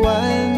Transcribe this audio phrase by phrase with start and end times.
[0.00, 0.49] one.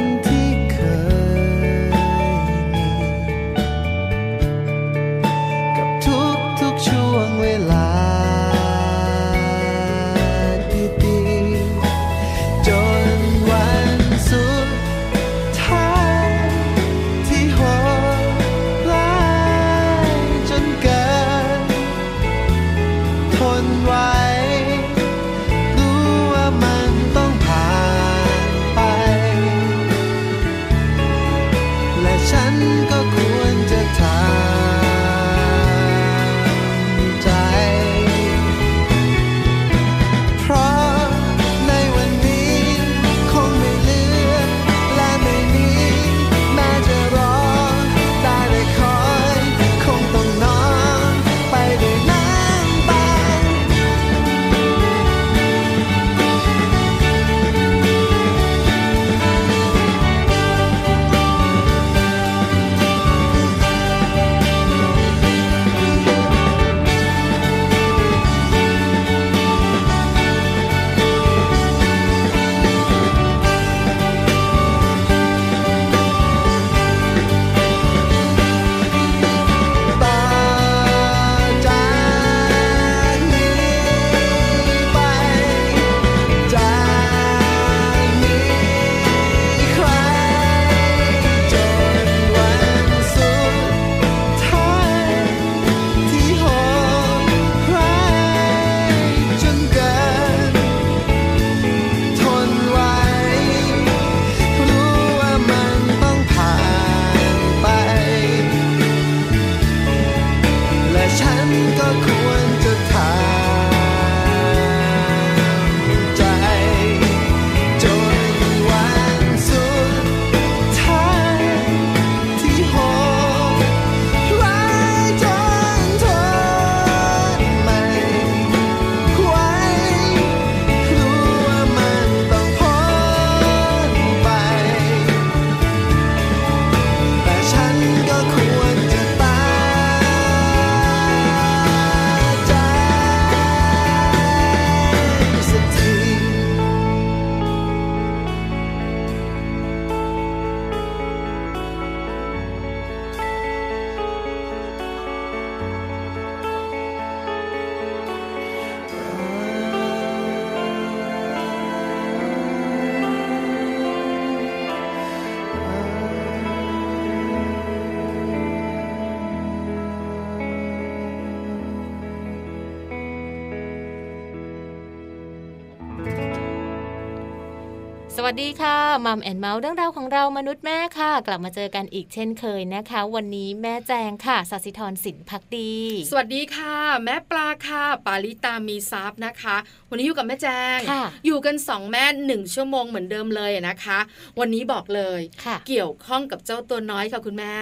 [179.12, 185.73] สวัสดีค่ะมัมแอนเมาส์เรื่องราวของเรามนุษย์แม่ค่ะ กลับมาเจอกันอีกเช่นเคยนะคะ วันนี้แม่แจงค่ะสัสิธรสินพักดี
[186.11, 189.56] สวัสดีค่ะ แม่ปลาค่ะ ปาลิตามีซับนะคะ
[189.91, 193.99] วันนี้อยู่กับแม่แจงค่ะอยู่กันสองแม่หนึ่งชั่วโมงเหมือนเดิมเลยนะคะ
[194.41, 197.56] วันนี้บอกเลยค่ะเกี่ยวข้องกับเจ้าตัวน้อยค่ะคุณแม่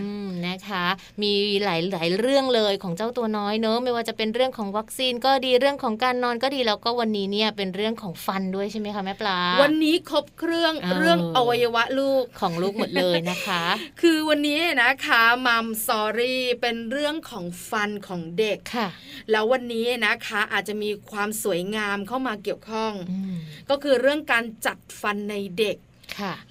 [0.00, 0.84] อืมนะคะ
[1.22, 1.32] มี
[1.64, 13.62] หลายหลายเรื่องเลยของเจ้าตัวน้อยเนอะไม่ว่าจะเป็นเรื่องของวัคซีนก็ดีเรื่องของการนอนก็ดีแล้วก็วันนี้เนี่ยเป็นเรื่องของฟันด้วยใช่ไหมคะแม่ปลาวันนี้ครบเครื่องเออเรื่องอวัยวะลูกของลูกหมดเลยนะคะ
[14.00, 18.88] คือวันนี้นะคะมัมซอรี่เป็นเรื่องของฟันของเด็กค่ะ
[19.30, 23.34] แล้ววันนี้นะคะอาจจะมีความสวยงามเข้ามาเกี่ยวข้องอืม
[23.70, 25.93] ก็คือเรื่องการจัดฟันในเด็กค่ะ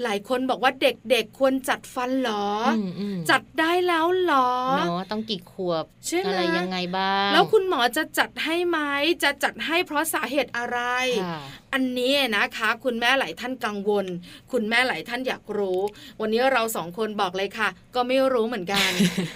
[0.04, 8.80] หลายคนบอกว่าเด็กๆควรจัดฟันเหรออมอืมจัดได้แล้วเหรอเนาะต้องกี่ขวบใช่ไหมอะไรยังไงบ้าง แล้วคุณหมอจะจัดให้ไหม
[9.24, 10.80] จะจัดให้เพราะสาเหตุอะไร
[11.26, 11.40] ค่ะ
[11.74, 14.06] อันนี้นะคะ คุณแม่หลายท่านกังวล
[14.52, 15.80] คุณแม่หลายท่านอยากรู้
[16.22, 18.90] วันนี้เราสองคนบอกเลยค่ะ ก็ไม่รู้เหมือนกัน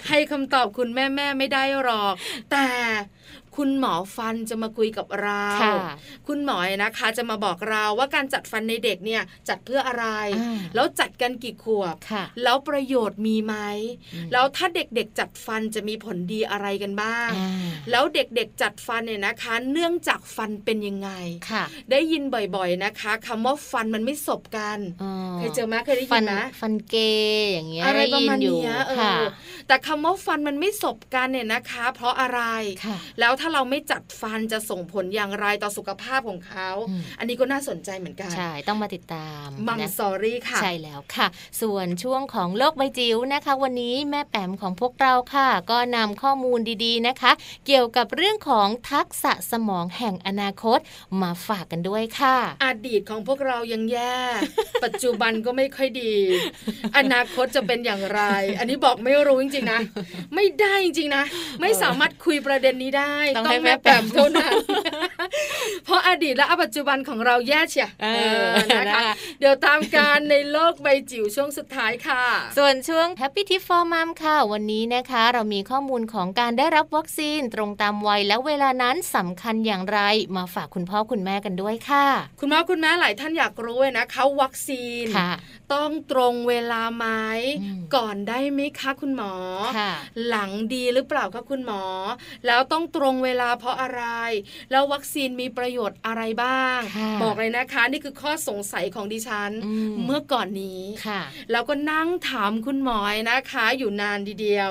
[0.08, 2.14] ให้คำตอบคุณแม่แม่ไม่ได้หรอก
[2.50, 2.66] แต่
[3.58, 5.74] คุณหมอฟันจะมาคุยกับเราค่ะ
[6.28, 10.06] คุณหมอนะคะจะมาบอกเราว่าการจัดฟันในเด็กเนี่ยจัดเพื่ออะไร
[10.40, 13.54] อ่าแล้วจัดกันกี่ขวบค่ะแล้วประโยชน์มีไหม
[14.14, 17.50] อืมแล้วถ้าเด็กๆจัดฟันจะมีผลดีอะไรกันบ้างอ่า
[17.90, 21.10] แล้วเด็กๆจัดฟันเนี่ยนะคะ เนื่องจากฟันเป็นยังไง
[21.50, 29.22] ค่ะได้ยินบ่อยๆนะคะคำว่าฟันมันไม่สบกันอ๋อเคยเจอไหมเคยได้ยิฟันนไหมฟันเกย์อย่างเงี้ยอะไรประมาณด้ยินอยู่เนี้ยเอค่ะอ
[29.66, 32.40] แต่คำว่าฟันมันไม่สบกันเนี่ยนะคะ เพราะอะไร
[32.84, 41.26] ค่ะแล้วถ้าเราไม่จัดฟันจะส่งผลอย่างไรต่อสุขภาพของเขาอืมอันนี้ก็น่าสนใจเหมือนกัน ใช่ ต้องมาติดตามมัมนะสอรี่ค่ะ ใช่แล้วค่ะ
[41.60, 47.32] ส่วนช่วงของโลกใบจิ๋วนะคะ วันนี้แม่แปมของพวกเราค่ะ ก็นำข้อมูลดีๆนะคะ
[47.66, 50.78] เกี่ยวกับเรื่องของทักษะสมองแห่งอนาคต
[51.22, 54.16] มาฝากกันด้วยค่ะ อดีตของพวกเรายังแย่
[54.84, 56.14] ปัจจุบันก็ไม่ค่อยดี
[56.98, 58.20] อนาคตจะเป็นอย่างไร
[58.58, 59.80] อันนี้บอกไม่รู้จริงๆนะ
[60.34, 61.24] ไม่ได้จริงๆนะ
[61.60, 64.54] ไม่สามารถคุยประเด็นนี้ได้ต้องให้แม่แม่แปแปมมเท่านั้น
[65.84, 72.24] เพราะอดีตและปัจจุบันของเราแย่เชียเออเออนะคะนะคะเดี๋ยวตามการในโลกใบจิ๋วช่วงสุดท้ายค่ะ
[72.58, 80.00] ส่วนช่วง Happy Tip for Mom ค่ะ วันนี้นะคะ เรามีข้อมูลของการได้รับวัคซีนตรงตามวัยและเวลานั้นสำคัญอย่างไร
[80.36, 82.06] มาฝากคุณพ่อคุณแม่กันด้วยค่ะ
[82.40, 85.32] คุณพ่อคุณแม่หลายท่านอยากรู้เลยนะคะวัคซีนค่ะ
[85.74, 87.06] ต้องตรงเวลาไหม
[87.62, 89.32] อืมก่อนได้ไหมคะคุณหมอ
[89.78, 89.92] ค่ะ
[90.28, 91.82] หลังดีหรือเปล่าคะคุณหมอ
[92.46, 94.02] แล้วต้องตรงเวลาเพราะอะไร
[94.70, 101.22] แล้ววัคซีนมีประโยชน์อะไรบ้างค่ะบอกเลยนะคะ นี่คือข้อสงสัยของดิฉันอืมเมื่อก่อนนี้ค่ะ
[101.52, 103.00] แล้วก็นั่งถามคุณหมอ
[103.30, 104.70] นะคะ อยู่นานทีเดียว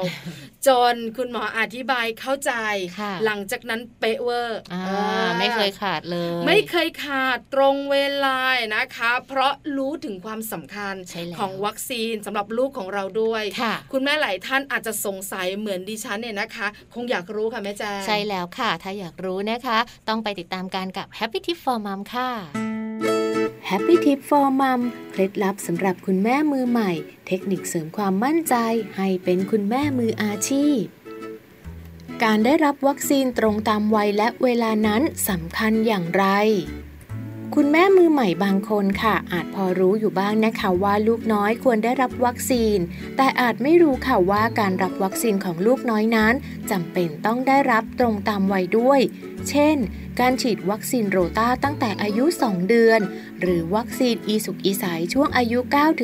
[0.68, 2.54] จนคุณหมออธิบายเข้าใจ
[3.00, 8.40] ค่ะหลังจากนั้นเป๊ะเวอร์อ่าอ่าไม่เคยขาดเลย ไม่เคยขาดตรงเวลา
[8.76, 22.30] นะคะ เพราะรู้ถึงความสำคัญใช่แล้วของวัคซีนสำหรับลูกของเราด้วยค่ะคุณแม่หลายท่านอาจจะสงสัยเหมือนดิฉันเนี่ยนะคะ คงอยากรู้ค่ะแม่แจ้งใช่แล้วค่ะ ถ้าอยากรู้นะคะ ต้องไปติดตามการกับ Happy Tip for Mom ค่ะ
[23.70, 24.82] Happy Tip for Mom
[25.12, 26.92] เคล็ดลับสำหรับคุณแม่มือใหม่
[27.28, 28.56] เทคนิคเสริมความมั่นใจ
[28.98, 30.82] ให้เป็นคุณแม่มืออาชีพ
[32.24, 36.26] การได้รับวัคซีนตรงตามวัยและเวลานั้นสำคัญอย่างไร
[37.56, 42.78] คุณแม่มือใหม่บางคนค่ะ อาจพอรู้อยู่บ้างนะคะว่าลูกน้อยควรได้รับวัคซีน
[43.18, 46.34] แต่อาจไม่รู้ค่ะว่าการรับวัคซีนของลูกน้อยนั้น
[46.72, 49.00] จำเป็นต้องได้รับตรงตามวัยด้วย
[49.50, 49.78] เช่น
[50.20, 53.00] การฉีดวัคซีนโรต้าตั้งแต่อายุ 2 เดือน
[53.42, 55.60] หรือวัคซีนอีสุกอีใสช่วงอายุ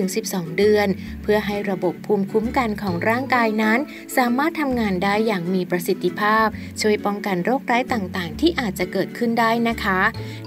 [0.06, 0.88] 9-12 เดือน
[1.24, 3.80] เพื่อให้ระบบภูมิคุ้มกันของร่างกายนั้น
[4.18, 6.48] สามารถทำงานได้อย่างมีประสิทธิภาพ
[6.82, 10.00] ช่วยป้องกันโรคร้ายต่างๆ ที่อาจจะเกิดขึ้นได้นะคะ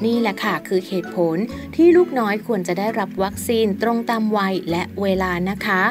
[0.04, 1.36] นี่แหละค่ะคือเหตุผล
[1.76, 5.82] ที่ลูกน้อยควรจะได้รับวัคซีนตรงตามวัยและเวลานะคะ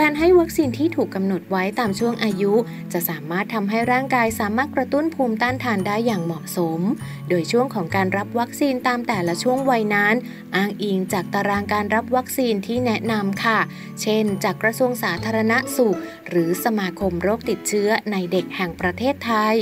[0.00, 2.52] การให้วัคซีนที่ถูกกำหนดไว้ตามช่วงอายุ
[2.92, 6.80] จะสามารถทำให้ร่างกายสามารถกระตุ้นภูมิต้านทานได้อย่างเหมาะสม
[7.28, 10.14] โดยช่วงของการรับวัคซีนตามแต่ละช่วงวัยนั้น
[10.56, 13.58] อ้างอิงจากตารางการรับวัคซีนที่แนะนำค่ะ
[14.02, 15.98] เช่น จากกระทรวงสาธารณสุข
[16.28, 19.58] หรือสมาคมโรคติดเชื้อในเด็กแห่งประเทศไทย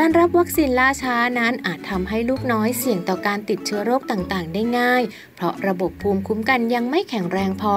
[0.00, 5.02] การรับวัคซีนล่าช้านั้นอาจทำให้ลูกน้อยเสี่ยงต่อการติดเชื้อโรคต่างๆ ได้ง่าย
[5.36, 7.76] เพราะระบบภูมิคุ้มกันยังไม่แข็งแรงพอ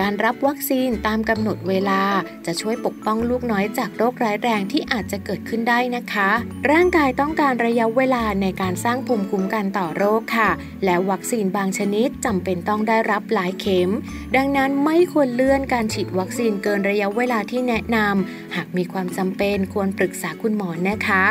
[0.00, 2.02] การรับวัคซีนตามกำหนดเวลา
[2.46, 6.30] จะช่วยปกป้องลูกน้อยจากโรคร้ายแรงที่อาจจะเกิดขึ้นได้นะคะ
[6.70, 10.50] ร่างกายต้องการระยะเวลาในการสร้างภูมิคุ้มกันต่อโรคค่ะ
[10.84, 13.90] และวัคซีนบางชนิดจำเป็นต้องได้รับหลายเข็ม
[14.36, 21.24] ดังนั้นไม่ควรเลื่อนการฉีดวัคซีนเกินระยะเวลาที่แนะนำหากมีความจำเป็นควรปรึกษาคุณหมอนะคะ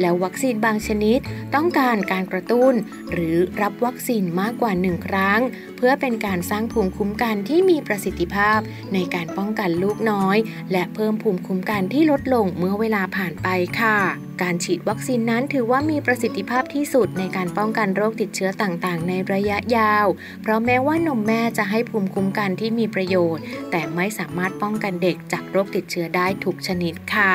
[0.00, 1.18] แล้ววัคซีนบางชนิด
[1.54, 2.74] ต้องการการกระตุ้น
[3.12, 5.40] หรือรับวัคซีนมากกว่าหนึ่งครั้ง
[5.76, 8.58] เพื่อเป็นการสร้างภูมิคุ้มกันที่มีประสิทธิภาพ
[8.94, 10.36] ในการป้องกันลูกน้อย
[10.72, 13.48] และเพิ่มภูมิคุ้มกันที่ลดลงเมื่อเวลาผ่านไป
[13.80, 13.98] ค่ะ
[14.42, 20.06] การฉีดวัคซีนนั้นถือว่ามีประสิทธิภาพที่สุดในการป้องกันโรคติดเชื้อต่างๆ ในระยะยาว
[20.42, 27.34] เพราะแม้ว่านมแม่จะให้ภูมิคุ้มกันที่มีประโยชน์ แต่ไม่สามารถป้องกันเด็กจากโรคติดเชื้อได้ทุกชนิดค่ะ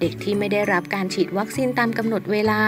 [0.00, 2.60] เด็กที่ไม่ได้รับการฉีดวัคซีนตามกำหนดเวลา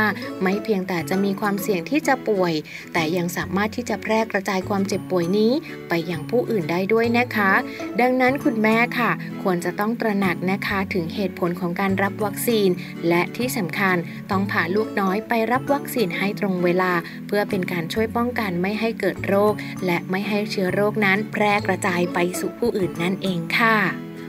[0.42, 2.52] ไม่เพียงแต่จะมีความเสี่ยงที่จะป่วย
[2.92, 5.52] แต่ยังสามารถที่จะแพร่กระจายความเจ็บป่วยนี้
[5.88, 7.52] ไปยังผู้อื่นได้ด้วยนะคะ
[8.00, 9.10] ดังนั้นคุณแม่ค่ะ
[9.42, 12.68] ควรจะต้องตระหนักนะคะถึงเหตุผลของการรับวัคซีน
[13.08, 13.96] และที่สำคัญ
[14.30, 16.92] ต้องพาลูกน้อยไปรับวัคซีนให้ตรงเวลา
[17.26, 19.52] เพื่อเป็นการช่วยป้องกันไม่ให้เกิดโรค
[19.86, 23.76] และไม่ให้เชื้อโรคนั้นแพร่กระจายไปสู่ผู้อื่นนั่นเองค่ะ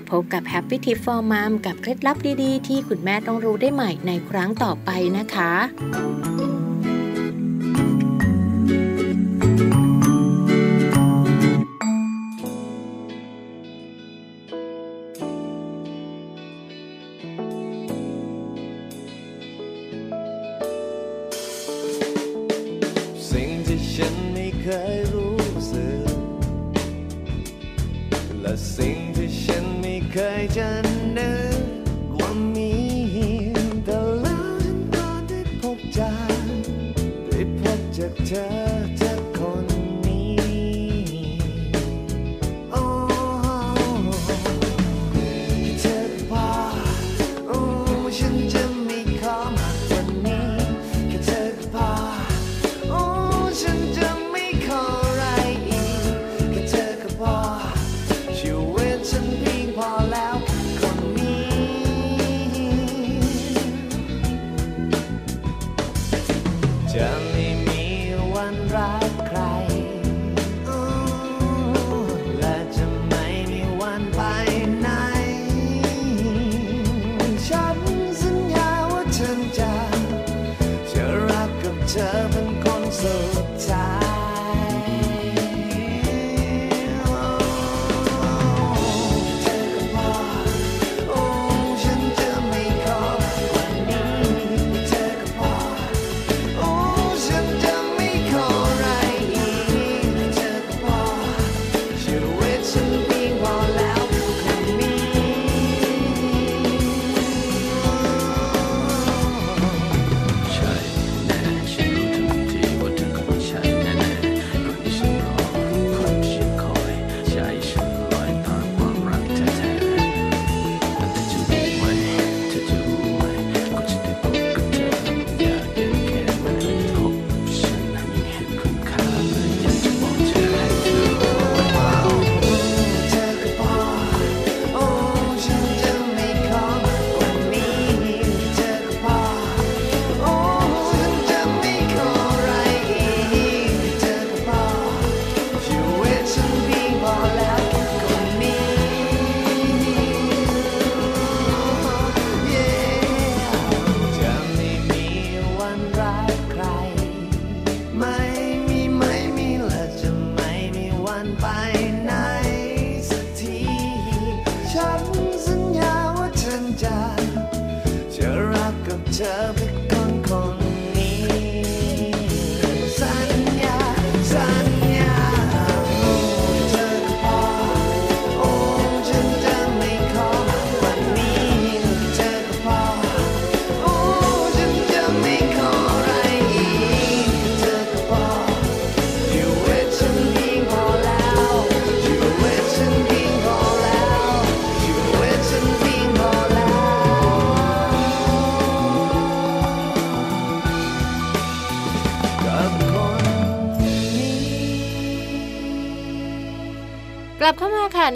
[0.09, 5.51] พบกับ Happy Tip for Mom กับเคล็ดลับดีๆ ที่คุณแม่ต้องรู้ได้ใหม่ในครั้งต่อไปนะคะ
[24.93, 26.09] ยรู้สึก
[28.41, 30.88] และสิ่งที่ฉันไม่เคยจะ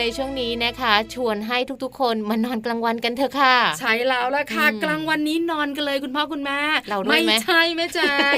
[0.06, 8.00] ในช่วงนี้นะคะ ชวนให้ทุกๆ คนมานอนกลางวันกันเถอะค่ะ ใช้แล้วละค่ะอืมกลางวันนี้นอนกันเลยคุณพ่อคุณแม่เราด้วยไหมไม่ใช่แม่แจ
[8.36, 8.38] ง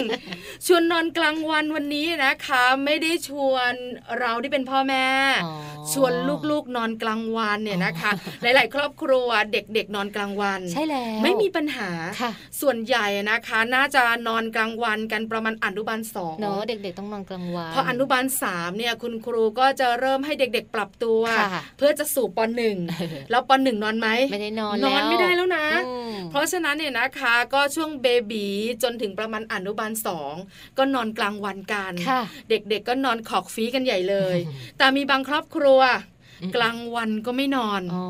[0.66, 3.74] ชวนนอนกลางวันวันนี้นะคะ ไม่ได้ชวน
[4.20, 5.06] เราที่เป็นพ่อแม่
[5.46, 5.54] อ๋อ
[5.94, 6.14] ชวน
[6.50, 11.90] ลูกๆนอนกลางวันเนี่ยนะคะ หลาย ๆ ครอบครัวเด็กๆนอนกลางวัน ใช่แล้วไม่มีปัญหา
[12.22, 12.32] ค่ะ
[12.62, 28.46] ส่วนใหญ่นะคะ น่าจะนอนกลางวันกันประมาณอนุบาลสองเนอะเด็ก ๆ ต้องนอนกลางวันพออนุบาลสามเนี่ยคุณครูก็จะเริ่มให้เด็ก ๆ ปรับตัวค่ะเพื่อจะสู่ปหนึ่งเออแล้วปหนึ่งนอนไหมไม่ได้นอนนแล้วอนไม่ได้แล้วนะอืมเพราะฉะนั้นเนี่ยนะคะก็ช่วงเบบี
[28.84, 30.34] จนถึงประมาณอนุบาลสอง
[30.78, 36.15] ก็นอนกลางวันกันค่ะเด็กๆก็นอนขอกฟีกันใหญ่เลยอืมแต่มีบางครอบครัวอืม
[36.56, 38.06] กลางวันก็ไม่นอนอ๋อ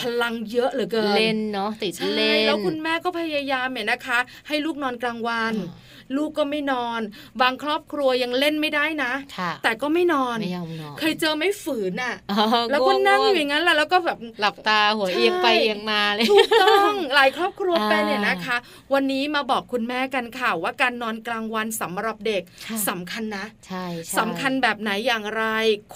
[0.00, 4.18] พลังเยอะเหลือเกินเล่นเนาะติดใช่เล่นแล้วคุณแม่ก็พยายามเนี่ยนะคะ
[4.48, 5.85] ให้ลูกนอนกลางวันอ่า
[6.16, 7.00] ลูกก็ไม่นอน
[7.42, 18.56] บางครอบครัวยังเล่นไม่ได้นะค่ะแต่ก็ไม่นอนไม่ยอมนอน เคยเจอไหม่ฝืนอะอ๋อแล้วก็นั่งอยู่ง่วอย่างนั้นแหละแล้วก็แบบหลับตาหัวใช่เอียงไปเอียงมาเลยถูกต้องหลายครอบครัวอ่าเป็นเนี่ยนะคะ
[18.94, 25.44] วันนี้มาบอกคุณแม่กันค่ะว่าการนอนกลางวันสำหรับเด็กค่ะสำคัญนะใช่ใช่สำคัญแบบไหนอย่างไร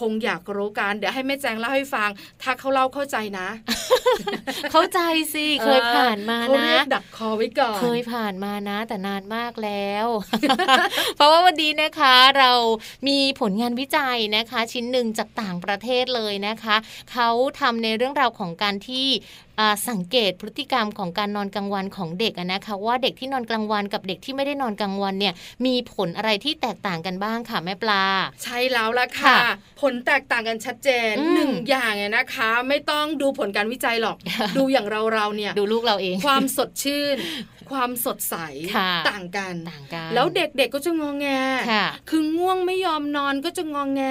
[0.00, 2.10] คงอยากรู้กันเดี๋ยวให้แม่แจงเล่าให้ฟัง
[2.42, 3.48] ถ้าเขาเล่าเข้าใจนะ
[4.72, 5.00] เข้าใจ
[5.34, 9.99] สิเคยผ่านมาเขานะเรียกดักคอไว้ก่อนเคยผ่านมานะ แต่นานมากแล้ว
[11.16, 12.52] เพราะว่าวันนี้นะคะเรา
[13.08, 16.76] มีผลงานวิจัยนะคะ ชิ้นหนึ่งจากต่างประเทศเลยนะคะ
[17.12, 17.28] เขา
[17.60, 19.08] ทำในเรื่องราวของการที่
[19.60, 25.34] อ่าสังเกตพฤติกรรมของการนอนกลางวันของเด็กอะนะคะว่าเด็กที่นอนกลางวันกับเด็กที่ไม่ได้นอนกลางวันเนี่ย
[25.66, 28.04] มีผลอะไรที่แตกต่างกันบ้างค่ะแม่ปลา
[28.42, 34.16] ใช่แล้วละค่ะค่ะ ผลแตกต่างกันชัดเจนอืมหนึ่งอย่างเนี่ยนะคะ ไม่ต้องดูผลการวิจัยหรอก
[34.58, 37.16] ดูอย่างเราเราๆเนี่ยดูลูกเราเอง ความสดชื่น
[37.72, 38.36] ความสดใส
[38.76, 41.28] ค่ะต่างกันต่างกัน แล้วเด็กๆก็จะงองแง
[41.70, 44.02] ค่ะคือง่วงไม่ยอมนอนก็จะงองแง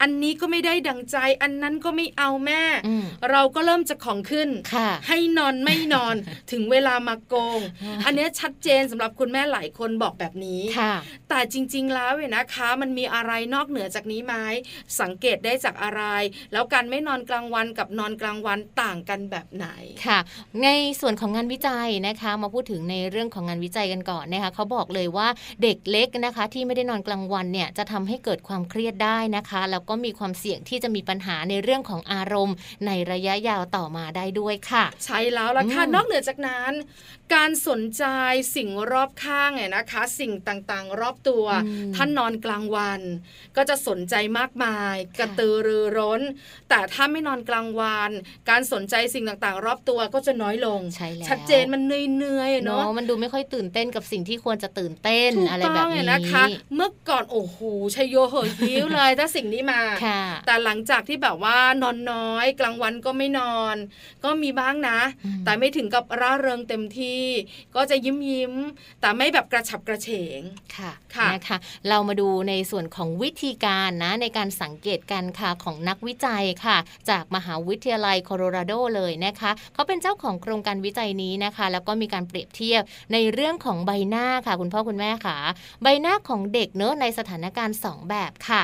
[0.00, 6.14] อันนี้ก็ไม่ได้ดังใจ อันนั้นก็ไม่เอาแม่อืมเราก็เริ่มจะของขึ้นค่ะให้นอนไม่นอน
[6.52, 10.94] ถึงเวลามาโกงอ่าอันเนี้ยชัดเจนสำหรับคุณแม่หลายคนบอกแบบนี้ค่ะ
[11.28, 14.34] แต่จริง ๆ แล้วเนี่ยนะคะ มันมีอะไรนอกเหนือจากนี้ไหม
[15.00, 16.02] สังเกตได้จากอะไร
[16.52, 19.66] แล้วการไม่นอนกลางวันกับนอนกลางวันต่างกันแบบไหน
[20.06, 20.18] ค่ะ
[20.62, 20.68] ใน
[21.00, 25.28] ส่วนของงานวิจัยนะคะ มาพูดถึงในเรื่องของงานวิจัยกันก่อนนะคะเขาบอกเลยว่า
[25.62, 36.72] เด็กเล็กนะคะ ที่ไม่ได้นอนกลางวันเนี่ยจะทำให้เกิดความเครียดได้นะคะแล้วก็มีความเสี่ยงที่จะมีปัญหาในเรื่องของอารมณ์ ในระยะยาวต่อมาได้ด้วยค่ะ ใช่แล้วล่ะค่ะอืมนอกเหนือจากนั้น
[37.34, 38.04] การสนใจ
[38.56, 43.00] สิ่งรอบข้างเนี่ยนะคะ สิ่งต่างๆ รอบตัวอืมท่านนอนกลางวัน
[43.56, 46.20] ก็จะสนใจมากมาย กระตือรือร้น
[46.68, 48.10] แต่ถ้าไม่นอนกลางวัน
[48.50, 57.58] การสนใจสิ่งต่างๆ รอบตัวก็จะน้อยลงใช่แล้วชัดเจนมันเหนื่อยๆเนาะเนาะมันดูไม่ค่อยตื่นเต้นกับสิ่งที่ควรจะตื่นเต้นถูกอะไรต้แบอบงนี้เนี่ยนะคะ เมื่อก่อนโอ้โห
[57.94, 63.76] ชัยโยเหยยิ้วเลยถ้าสิ่งนี้มาค่ะแต่หลังจากที่แบบว่านอนน้อย กลางวันก็ไม่นอน
[64.24, 67.22] ก็มีบ้างนะอืมแต่ไม่ถึงกับร่าเริงเต็มที่
[67.74, 70.40] ก็จะยิ้มยิ้มๆแต่ไม่แบบกระฉับกระเฉง
[70.76, 71.56] ค่ะค่ะนะคะ
[71.88, 76.76] เรามาดูในส่วนของวิธีการนะในการสังเกตการค่ะของนักวิจัยค่ะ
[77.10, 82.73] จากมหาวิทยาลัยโคโลราโดเลยนะคะเขาเป็นเจ้าของโครงการวิจัยนี้นะคะ แล้วก็มีการเปรียบเทียบ
[83.12, 85.36] ในเรื่องของใบหน้าค่ะ คุณพ่อคุณแม่ค่ะ
[85.82, 88.62] ใบหน้าของเด็กเนอะในสถานการณ์ 2 แบบค่ะ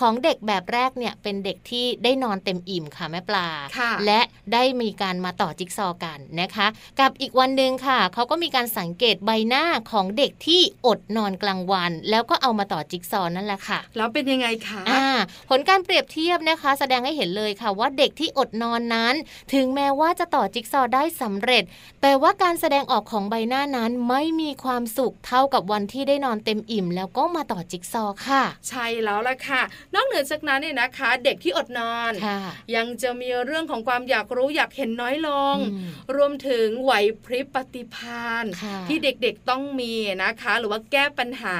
[0.00, 3.46] ของเด็กแบบแรกเนี่ยเป็นเด็กที่ได้นอนเต็มอิ่มค่ะแม่ปลา
[3.78, 4.20] ค่ะและ
[4.52, 6.66] ได้มีการมาต่อจิ๊กซอว์กันนะคะ
[7.00, 15.06] กับอีกวันหนึ่งค่ะเขาก็มีการสังเกตใบหน้าของเด็กที่อดนอนกลางวัน แล้วก็เอามาต่อจิ๊กซอว์นั่นแหละค่ะ แล้วเป็นยังไงคะอ่า
[15.48, 19.14] ผลการเปรียบเทียบนะคะ แสดงให้เห็นเลยค่ะว่าเด็กที่อดนอนนั้น
[19.54, 21.62] ถึงแม้ว่าจะต่อจิ๊กซอว์ได้สำเร็จ
[22.02, 29.62] แต่ว่าการแสดงออกของใบหน้านั้นไม่มีความสุขเท่ากับวันที่ได้นอนเต็มอิ่ม แล้วก็มาต่อจิ๊กซอว์ค่ะ ใช่แล้วล่ะค่ะ
[29.94, 32.40] นอกเหนือจากนั้นเนี่ยนะคะ เด็กที่อดนอนค่ะ
[32.76, 36.92] ยังจะมีเรื่องของความอยากรู้อยากเห็นน้อยลงอืมรวมถึงไหว
[37.24, 39.92] พริบปฏิภาณค่ะที่เด็กๆต้องมี
[40.24, 41.58] นะคะ หรือว่าแก้ปัญหา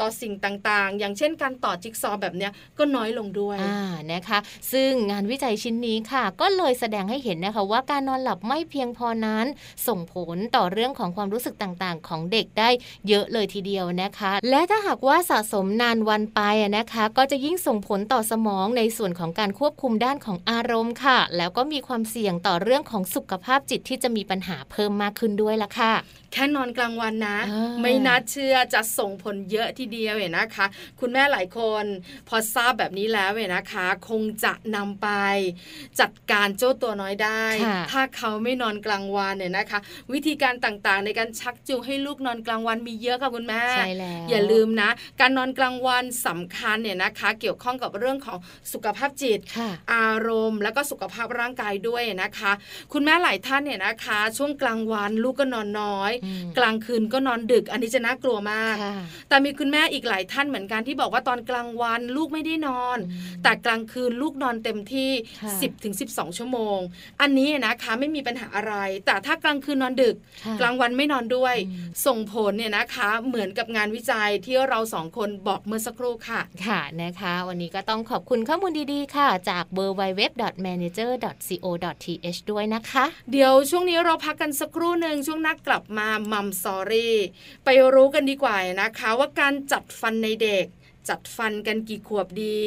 [0.00, 3.80] ต่อสิ่งต่างๆ อย่างเช่นการต่อจิ๊กซอว์แบบเนี้ยก็น้อยลงด้วยอ่า
[4.12, 4.38] นะคะ
[4.72, 9.46] ซึ่งงานวิจัยชิ้นนี้ค่ะ ก็เลยแสดงให้เห็นนะคะว่าการนอนหลับไม่เพียงพอนั้น
[9.88, 12.68] ส่งผลต่อเรื่องของความรู้สึกต่างๆ ของเด็กได้
[13.08, 25.94] เยอะเลยทีเดียวนะคะ และถ้าหากว่าสะสมนานวันไปอะนะคะ ก็จะยิ่งส่งผลต่อสมองในส่วนของการควบคุมด้านของอารมณ์ค่ะ แล้วก็มีความเสี่ยงต่อเรื่องของสุขภาพจิตที่จะมีปัญหาเพิ่มมากขึ้นด้วยละค่ะ
[26.32, 30.66] แค่นอนกลางวันนะอ่าไม่น่าเชื่อจะส่งผลเยอะทีเดียวเนี่ยนะคะ
[31.00, 31.84] คุณแม่หลายคน
[32.28, 35.08] พอทราบแบบนี้แล้วเนี่ยนะคะ คงจะนำไป
[36.00, 39.78] จัดการเจ้าตัวน้อยได้ค่ะถ้าเขาไม่นอนกลางวันเนี่ยนะคะ
[40.12, 44.90] วิธีการต่างๆ ในการชักจูงให้ลูกนอนกลางวันมีเยอะค่ะคุณแม่ใช่แล้วอย่าลืมนะ
[45.20, 48.38] การนอนกลางวันสำคัญเนี่ยนะคะเกี่ยวข้องกับเรื่องของ
[48.72, 52.52] สุขภาพจิตค่ะอารมณ์ แล้วก็สุขภาพร่างกายด้วยนะคะ
[52.92, 58.94] คุณแม่หลายท่านเนี่ยนะคะ ช่วงกลางวันลูกก็นอนน้อยอืมกลางคืนก็นอนดึก อันนี้จะน่ากลัวมากค่ะ
[59.28, 65.10] แต่มีคุณแม่อีกหลายท่านเหมือนกันที่บอกว่าตอนกลางวันลูกไม่ได้นอนอืมแต่กลางคืนลูกนอนเต็มที่
[65.42, 66.78] ค่ะ10ถึง12 ชั่วโมง
[67.20, 68.74] อันนี้นะคะไม่มีปัญหาอะไร
[69.06, 80.22] แต่ถ้ากลางคืนนอนดึกค่ะกลางวันไม่นอนด้วยอืมส่งผลเนี่ยนะคะเหมือนกับงานวิจัยที่เราสองคนบอกเมื่อสักครู่ค่ะค่ะนะคะวันนี้ก็ต้องขอบคุณข้อมูลดีๆ ค่ะ จาก w w w
[80.64, 81.10] m a n a g e r
[81.46, 81.66] c o
[82.04, 87.16] t h ด้วยนะคะ เดี๋ยวช่วงนี้เราพักกันสักครู่หนึ่งช่วงนักกลับมามัมสอรี่
[87.64, 90.66] ไปรู้กันดีกว่านะคะว่าการจัดฟันในเด็ก
[91.08, 92.60] จัดฟันกันกี่ขวบดี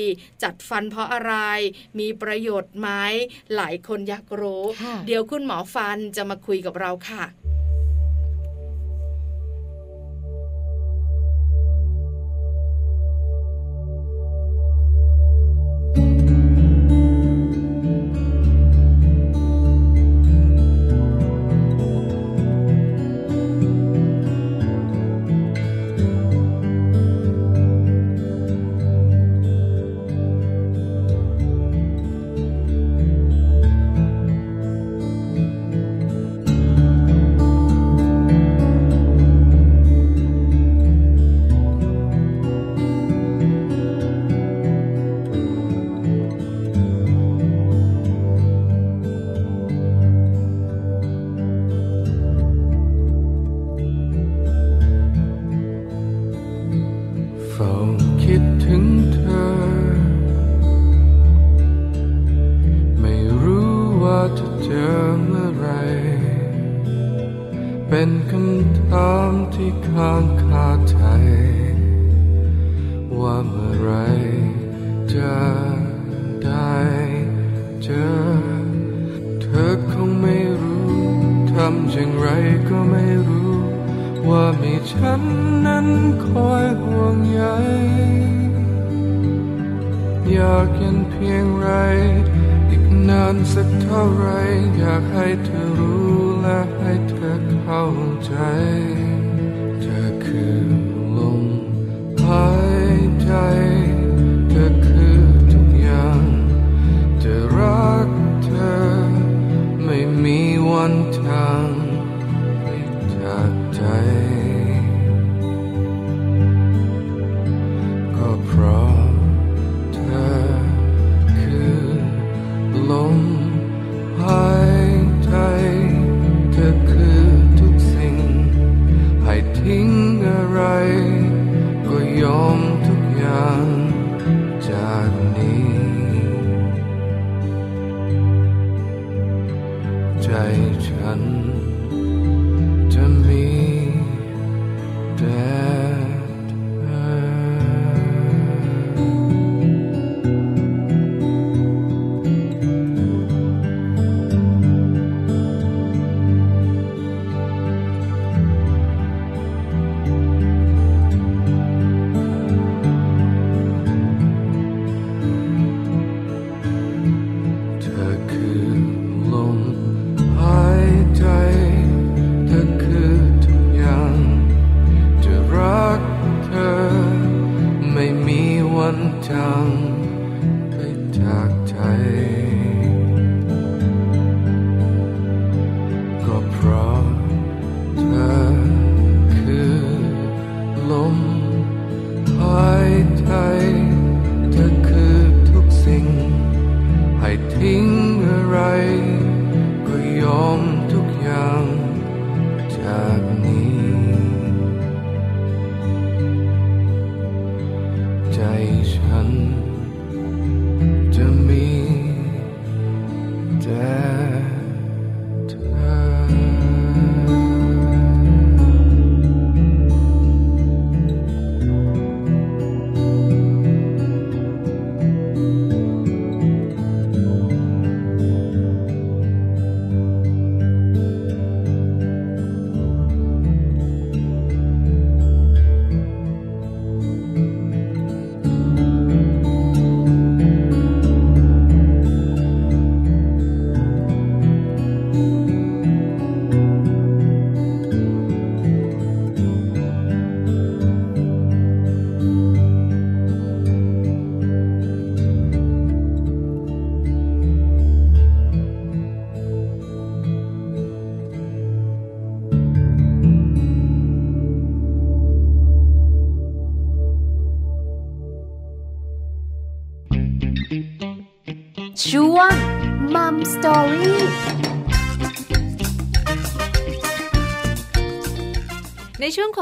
[0.43, 1.33] จัดฟันเพราะอะไร
[1.99, 2.89] มีประโยชน์ไหม
[3.55, 4.63] หลายคนอยากรู้
[5.05, 7.23] เดี๋ยวคุณหมอฟันจะมาคุยกับเราค่ะ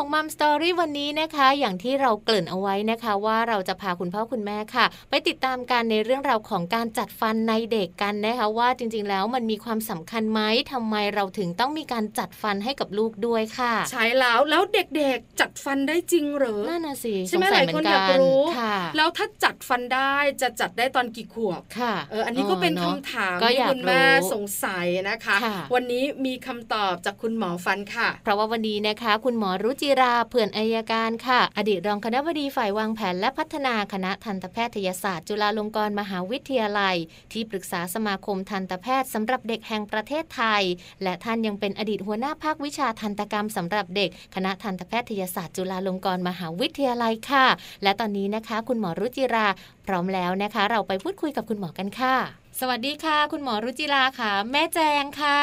[0.01, 36.95] ของมัมสตอรี่วันนี้นะคะ อย่างที่เราเกริ่นเอาไว้นะคะว่าเราจะพาคุณพ่อคุณแม่ค่ะ ไปติดตามกันในเรื่องราวของการจัดฟันในเด็กกันนะคะว่าจริงๆแล้วมันมีความสำคัญไหมทำไมเราถึงต้องมีการจัดฟันให้กับลูกด้วยค่ะ ใช่แล้วแล้วเด็กๆจัดฟันได้จริงเหรอนั่นน่ะสิใช่ไหมสงหสัลายเหมืคนนอยากรู้ค่ะแล้วถ้าจัดฟันได้จะจัดได้ตอนกี่ขวบค่ะเอออันนี้ก็เป็นออคำอะถามก็ที่อยากคุณแม่รู้สงสัยนะคะค่ะวันนี้มีคำตอบจากคุณหมอฟันค่ะ เพราะว่าวันนี้นะคะ คุณหมอรุจิราเผื่อนอายการค่ะ อดีตรองคณะบดีฝ่ายวางแผนและพัฒนาคณะทันตแพทยศาสตร์ จุฬาลงกรณ์มหาวิทยาลัย
[37.31, 40.63] ที่ปรึกษาสมาคมทันตแพทย์สำหรับเด็กแห่งประเทศไทย
[41.03, 47.45] และท่านยังเป็นอดีตหัวหน้าภาควิชาทันตกรรมสำหรับเด็ก คณะทันตแพทยศาสตร์ จุฬาลงกรณ์มหาวิทยาลัยค่ะ
[47.83, 49.47] และตอนนี้นะคะ คุณหมอรุจิรา
[49.85, 55.41] พร้อมแล้วนะคะ เราไปพูดคุยกับคุณหมอกันค่ะ สวัสดีค่ะ คุณหมอรุจิราค่ะ แม่แจงค่ะ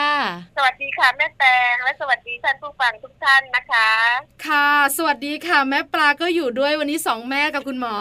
[0.56, 3.90] สวัสดีค่ะแม่แตงและสวัสดีท่านผู้ฟังทุกท่านนะคะ
[4.46, 7.96] ค่ะ สวัสดีค่ะ แม่ปลาก็อยู่ด้วยวันนี้สองแม่กับคุณหมอ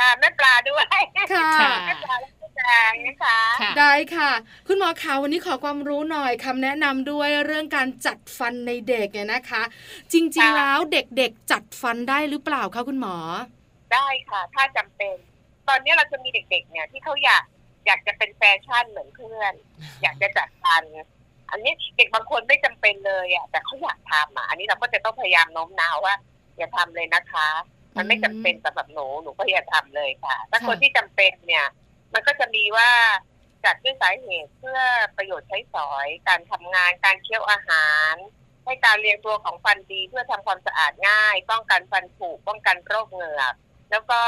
[0.00, 0.84] ค่ะแม่ปลาด้วย
[1.32, 4.30] ค่ะค่ะแม่ปลาและแม่แตงนะคะค่ะได้ค่ะ
[4.68, 9.62] คุณหมอคะวันนี้ขอความรู้หน่อยคำแนะนำด้วยเรื่องการจัดฟันในเด็กเนี่ยนะคะ
[10.12, 13.16] จริงๆแล้วเด็กๆจัดฟันได้หรือเปล่าคะคุณหมอ
[13.92, 15.16] ได้ค่ะ ถ้าจำเป็น
[15.68, 17.42] ตอนนี้เราจะมีเด็ก ๆ เนี่ยที่เขาอยาก
[17.86, 19.52] อยากจะเป็นแฟชั่นเหมือนเพื่อน
[20.02, 20.84] อยากจะจัดฟัน
[21.50, 26.14] อันนี้เด็กบางคนไม่จำเป็นเลยอะแต่เขาอยากทำอะอันนี้เราก็จะต้องพยายามโน้มน้าวว่า
[26.56, 27.48] อย่าทำเลยนะคะ
[27.96, 31.66] มันไม่จำเป็นสำหรับหนูหนูก็อย่าทำเลยค่ะถ้าคนที่จำเป็นเนี่ย
[32.12, 32.90] มันก็จะมีว่า
[33.64, 34.80] จัดด้วยสาเหตุเพื่อ
[35.16, 38.14] ประโยชน์ใช้สอย การทำงานการเคี้ยวอาหาร
[38.64, 43.54] ให้การเรียงตัวของฟันดีเพื่อทำความสะอาดง่าย ป้องกันฟันผุป้องกันโรคเหงือก
[43.90, 44.20] แล้วก็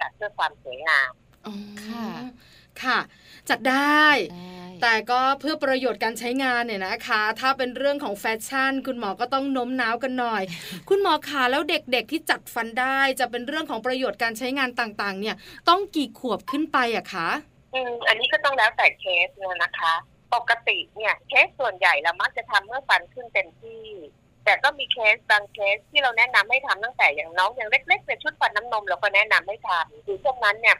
[0.00, 1.12] จัดเพื่อความสวยงาม
[1.46, 1.54] อ๋อ
[1.84, 2.06] ค่ะ
[2.82, 2.98] ค่ะ
[3.50, 10.42] จัดได้ได้แต่ก็เพื่อประโยชน์การใช้งานเนี่ยนะคะ ถ้าเป็นเรื่องของแฟชั่น คุณหมอก็ต้องโน้มน้าวกันหน่อย
[10.88, 15.36] คุณหมอขาแล้วเด็กๆที่จัดฟันได้จะเป็นเรื่องของประโยชน์การใช้งานต่างๆ เนี่ย
[15.68, 17.28] ต้องกี่ขวบขึ้นไปอะคะ
[17.74, 19.94] อืมอันนี้ก็ต้องแล้วแต่เคสเนี่ยนะคะ
[20.34, 23.84] ปกติเนี่ยเคสส่วนใหญ่เรามักจะทำเมื่อฟันขึ้นเต็มที่
[24.44, 30.76] แต่ก็มีเคสบางเคสที่เราแนะนำให้ทำตั้งแต่อย่างน้องอย่างเล็กๆในชุดฟันน้ำนมเราก็แนะนำให้ทำคือช่วงนั้นเนี่ย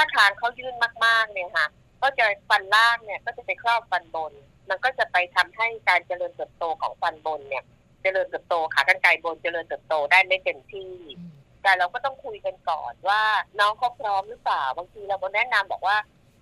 [0.00, 1.66] ถ้าคางเขายื่นมากๆเนี่ยค่ะ
[2.02, 4.32] ก็จะฟันล่างเนี่ยก็จะไปครอบฟันบน
[4.68, 7.64] มันก็จะไปทำให้การเจริญเติบโตของฟันบนเนี่ย
[8.02, 11.32] เจริญเติบโตขากรรไกรบนเจริญเติบโตได้ไม่เต็มที่อืม
[11.62, 13.22] แต่เราก็ต้องคุยกันก่อนว่า
[13.60, 15.96] น้องเขาพร้อมหรือเปล่าบางทีเราก็แนะนำบอกว่า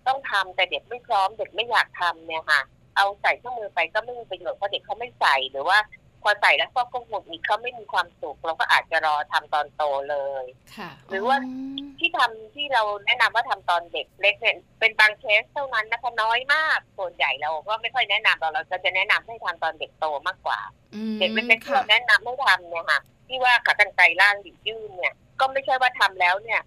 [0.07, 2.61] ต้องทำแต่เด็กไม่พร้อมเด็กไม่อยากทำเนี่ยค่ะ
[2.97, 5.79] เอาใส่เครื่องมือไปก็ไม่มีประโยชน์เพราะเด็กเขาไม่ใส่หรือว่า
[6.23, 10.45] พอใส่แล้วก็ก็หงุดหงิดเขาไม่มีความสุขเราก็อาจจะรอทำตอนโตเลย
[10.77, 11.37] ค่ะหรือว่า
[12.01, 20.61] ที่ทำที่เราแนะนำว่าทำตอนเด็กเล็กเนี่ยเป็นบางเคสเท่านั้นนะคะน้อยมากส่วนใหญ่เราก็ไม่ค่อยแนะนำเราเราจะแนะนำให้ทำตอนเด็กโตมากกว่า
[20.95, 26.61] อืมเด็กเล็กๆที่ค่ะเราแนะนำให้ทำเนี่ยค่ะที่ว่าขากรรไกรล่างหยิบยื่นเนี่ย ก็ไม่ใช่ว่าทำแล้วเนี่ย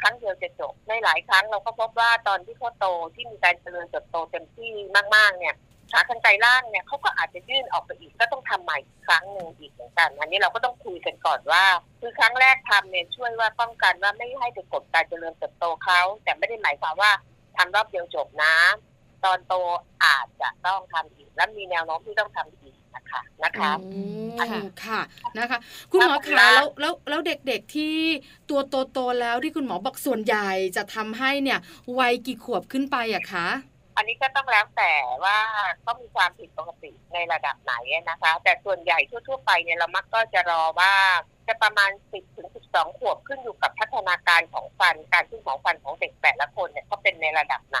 [0.00, 4.70] ครั้งเดียวจะจบในหลายครั้งเราก็พบว่าตอนที่เขาโตที่มีการเจริญเติบโตเต็มที่
[5.16, 5.54] มากๆเนี่ย
[5.92, 11.64] ขากรรไกรล่างเนี่ยเขาก็อาจจะยื่นออกไปอีกก็ต้องทำใหม่อีกครั้งหนึ่งอีกเหมือนกัน อันนี้เราก็ต้องคุยกันก่อนว่า
[12.00, 17.12] คือครั้งแรกทำเนี่ยช่วยว่าป้องกันว่าไม่ให้ไปกดการเจริญเติบโตเขาแต่ไม่ได้หมายความว่า
[17.56, 18.54] ทำรอบเดียวจบนะ
[19.24, 19.54] ตอนโต
[20.04, 24.00] อาจจะต้องทำอีก และมีแนวโน้มที่ต้องทำอีกนะคะนะคะอื
[24.34, 25.00] มค่ะค่ะ
[25.38, 25.58] นะคะ
[25.90, 27.96] คุณหมอครัขาบแล้วแล้วแล้วเด็กๆที่
[28.50, 28.60] ตัว
[28.92, 31.58] โตๆแล้วที่คุณหมอบอกส่วนใหญ่จะทำให้เนี่ย
[31.98, 33.48] วัยกี่ขวบขึ้นไปอะคะ
[33.98, 34.92] อันนี้ก็ต้องแล้วแต่
[35.24, 35.38] ว่า
[35.82, 37.74] เขามีความผิดปกติในระดับไหน
[38.10, 40.92] นะคะ แต่ส่วนใหญ่ทั่ว ๆ ไปเนี่ยเรามักก็จะรอว่า
[41.48, 47.80] จะประมาณ 10ถึง12 ขวบขึ้นอยู่กับพัฒนาการของฟัน การขึ้นของฟันของเด็กแต่ละคนเนี่ยเขาเป็นในระดับไหน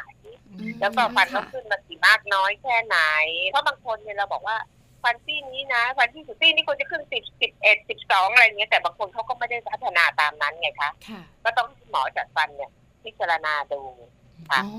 [0.80, 2.98] แล้วก็ฟันเขาขึ้นมากี่มากน้อยแค่ไหน
[3.48, 4.56] เพราะบางคนเนี่ยเราบอกว่า
[5.02, 12.70] ฟันซี่นี้นะฟันที่สุดซี่นี่ควรจะขึ้นสิบสิบเอ็ดสิบสองอะไรเงี้ยแต่บางคนเขาก็ไม่ได้พัฒนาตามนั้นไงคะค่ะก็ต้องให้หมอจัดฟันเนี่ย
[13.02, 13.80] พิจารณาดู
[14.50, 14.72] ค่ะอ๋อ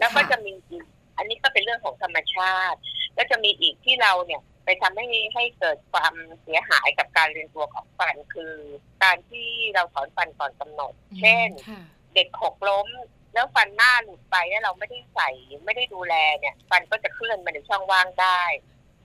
[0.00, 0.84] แล้วก็ค่จะมีอีก
[1.16, 2.78] อันนี้ก็เป็นเรื่องของธรรมชาติ
[3.14, 8.54] แล้วจะมีอีกที่เราเนี่ย ไปทำให้ให้เกิดความเสียหายกับการเรียนตัวของฟันคือ
[9.02, 11.82] การที่เราถอนฟันก่อนกำหนด เช่นค่ะ
[12.14, 12.88] เด็กหกล้ม
[13.34, 15.30] แล้วฟันหน้าหลุดไปแล้วเราไม่ได้ใส่
[15.64, 18.42] ไม่ได้ดูแลเนี่ย ฟันก็จะเคลื่อนมาในช่องว่างได้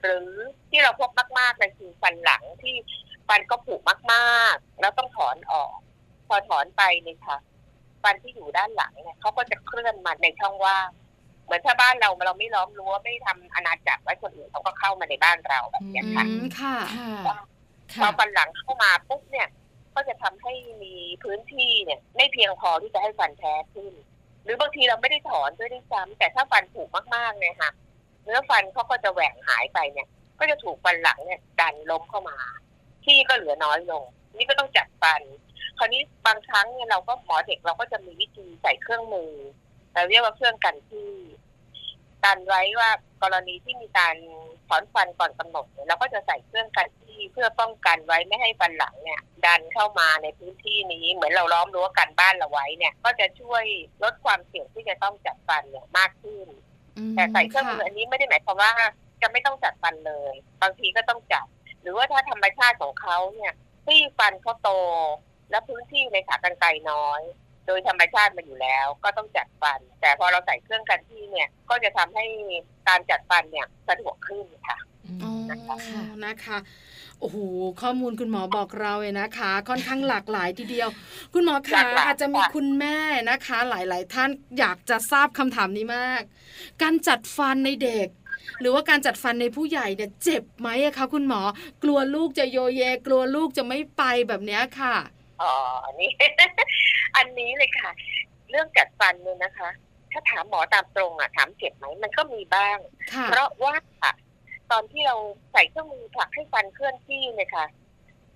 [0.02, 0.30] หรือ
[0.70, 1.10] ที่เราพบ
[1.40, 2.76] มากๆเลยคือฟันหลังที่
[3.28, 3.76] ฟันก็ผุ
[4.14, 5.78] มากๆ แล้วต้องถอนออก
[6.28, 7.38] พอถอนไปเนี่ยค่ะ
[8.04, 10.90] ฟันที่อยู่ด้านหลังเนี่ยเขาก็จะเคลื่อนมาในช่องว่าง
[11.46, 17.34] เหมือนถ้าบ้านเราเราไม่ล้อมรั้วไม่ทำอาณาจักรไว้คนอื่นเขาก็เข้ามาในบ้านเราแบบเนี้ยค่ะอืมค่ะค่ะพอ
[17.94, 19.48] ค่ะฟันหลังเข้ามาปุ๊บเนี่ย
[19.96, 23.94] ก็จะทำให้มีพื้นที่เนี่ย ไม่เพียงพอที่จะให้ฟันแท้ขึ้น
[24.44, 26.82] หรือบางทีเราไม่ได้ถอนด้วยด้วยซ้ำแต่ถ้าฟันผุ
[27.16, 27.72] มากๆเนี่ยค่ะ
[28.24, 30.08] เนื้อฟันเขาก็จะแหว่งหายไปเนี่ย
[30.40, 32.38] ก็จะถูกฟันหลังเนี่ยดันล้มเข้ามา
[33.06, 34.04] ที่ก็เหลือน้อยลง
[34.36, 35.22] นี่ก็ต้องจัดฟัน
[35.80, 39.32] คราวนี้บางครั้งเนี่ยเราก็หมอเด็กเราก็จะมีวิธีใส่เครื่องมือ
[39.94, 41.10] เราเรียกว่าเครื่องกันที่
[42.24, 42.90] การไว้ว่า
[43.24, 44.16] กรณีที่มีการ
[44.68, 53.64] ถอนฟันก่อนกำหนดเนี่ยเราก็จะใส่เครื่องกันที่เพื่อป้องกันไว้ไม่ให้ฟันหลังเนี่ย ดันเข้ามาในพื้นที่นี้เหมือนเราล้อมรั้วกันบ้านเราไว้เนี่ย ก็จะช่วย
[54.04, 56.48] ลดความเสี่ยงที่จะต้องจัดฟันเนี่ยมากขึ้น
[57.16, 58.72] แต่ใส่เครื่องมืออันนี้ไม่ได้หมายความว่า
[59.22, 61.46] จะไม่ต้องจัดฟันเลย บางทีก็ต้องจัด
[61.82, 63.54] หรือว่าถ้าธรรมชาติของเขาเนี่ย
[63.86, 64.70] ที่ฟันเขาโต
[65.50, 67.22] และพื้นที่ในขากรรไกรน้อย
[67.68, 72.26] โดยธรรมชาติมันอยู่แล้ว ก็ต้องจัดฟัน แต่พอเราใส่เครื่องกันที่เนี่ย ก็จะทำให้
[72.88, 74.78] การจัดฟันเนี่ยสะดวกขึ้นค่ะ
[75.24, 75.34] อ๋อ
[75.90, 76.58] ค่ะนะคะ
[77.20, 77.38] โอ้โห
[77.82, 80.90] ข้อมูลคุณหมอบอกเราเลยนะคะ ค่อนข้างหลากหลายทีเดียว
[81.34, 82.98] คุณหมอหคะลากหลายอาจจะมีค่ะคุณแม่
[83.30, 86.22] นะคะ หลาย ๆ ท่านอยากจะทราบคำถามนี้มาก
[86.82, 88.08] การจัดฟันในเด็ก
[88.60, 91.42] หรือว่าการจัดฟันในผู้ใหญ่เนี่ยเจ็บไหมอะคะคุณหมอ
[91.84, 94.96] กลัวลูกจะโยเย กลัวลูกจะไม่ไปแบบเนี้ยค่ะ
[95.42, 95.54] อ๋อ
[95.86, 96.12] อันนี้
[97.18, 97.92] อันนี้เลยค่ะ
[98.50, 99.70] เรื่องจัดฟันเนี่ยนะคะ
[100.12, 102.78] ถ้าถามหมอตามตรงอะ ถามเจ็บไหมมันก็มีบ้าง
[103.14, 103.76] ค่ะเพราะว่า
[104.72, 105.16] ตอนที่เรา
[105.54, 107.66] ใส่เครื่องมือผลักให้ฟันเคลื่อนที่เนี่ยค่ะ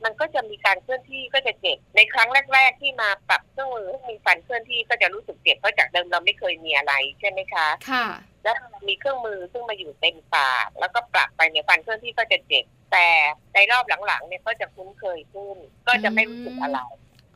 [0.03, 8.07] มันก็จะมีการเคลื่อนที่ก็จะเจ็บ ในครั้งแรก ๆ ที่มาปรับเครื่องมือให้มีฟันเคลื่อนที่ก็จะรู้สึกเจ็บเพราะจากเดิมเราไม่เคยมีอะไรใช่ไหมคะ ค่ะ
[8.43, 8.55] แล้ว
[8.87, 13.07] มีเครื่องมือซึ่งมาอยู่เต็มปากแล้วก็ปรับไปเนี่ยฟันเคลื่อนที่ก็จะเจ็บแต่
[13.53, 16.79] ในรอบหลังๆเนี่ยก็จะคุ้นเคยขึ้น ก็จะไม่รู้สึกอะไร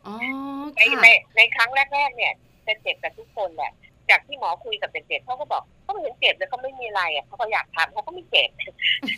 [0.06, 0.16] อ๋อ
[0.76, 2.34] ในค่ะในในครั้งแรกๆเนี่ย
[2.68, 3.72] จะเจ็บกับทุกคนแหละ
[4.10, 8.50] จากที่หมอคุยกับเด็กๆเขาก็บอกเขาไม่เห็นเจ็บเลยเขาไม่มีอะไรอะเขาก็อยากทำเขาก็ไม่เจ็บ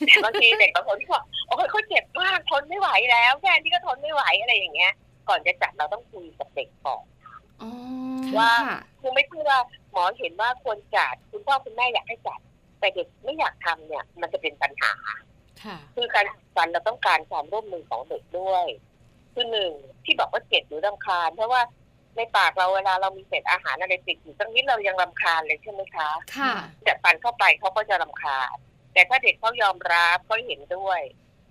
[0.06, 4.94] แต่บางทีเด็กบางคนก็บอกโอ้ยเขาเจ็บมากทนไม่ไหวแล้วแค่นี้ก็ทนไม่ไหวอะไรอย่างเงี้ย
[5.30, 7.04] ก่อนจะจัดเราต้องคุยกับเด็กก่อน
[7.62, 7.72] อ๋อ
[8.38, 9.60] ว่าค่ะคือไม่ใช่ว่า
[9.92, 12.40] หมอเห็นว่าควรจัดคุณพ่อคุณแม่อยากให้จัด
[12.80, 14.94] แต่เด็กไม่อยากทำเนี่ย มันจะเป็นปัญหา
[15.64, 18.66] ค่ะคือการจัดฟันเราต้องการความร่วมมือของเด็กด้วย
[19.34, 19.72] คือหนึ่ง
[20.06, 21.62] ที่บอกว่าเจ็บหรือรำคาญ เพราะว่า
[22.18, 26.54] ในปากเราเวลาเรามีเศษอาหารอะไรติดอยู่ตรงนี้เรายังรำคาญเลยใช่ไหมคะค่ะ
[26.88, 28.56] จัดฟันเข้าไปเขาก็จะรำคาญ
[28.94, 31.02] แต่ถ้าเด็กเขายอมรับเขาเห็นด้วย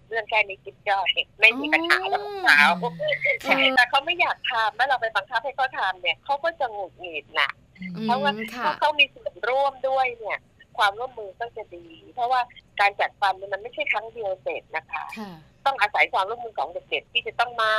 [0.09, 2.59] เรื่องแค่นี้คิดย่อยไม่มีปัญหาแล้วเขาค่ะ
[3.77, 7.68] แต่เขาไม่อยากทำแล้วเราไปบังคับให้เขาทำเนี่ยเขาก็จะหงุดหงิดน่ะอื
[8.05, 10.39] เพราะว่ามค่ะถ้าเขามีส่วนร่วมด้วยเนี่ย
[10.79, 12.41] ความร่วมมือก็จะดี เพราะว่า
[12.81, 15.31] การจัดฟันเนี่ยมันไม่ใช่ครั้งเดียวเสร็จนะคะค่ะ
[15.67, 17.73] ต้องอาศัยความร่วมมือของเด็กๆที่จะต้องมา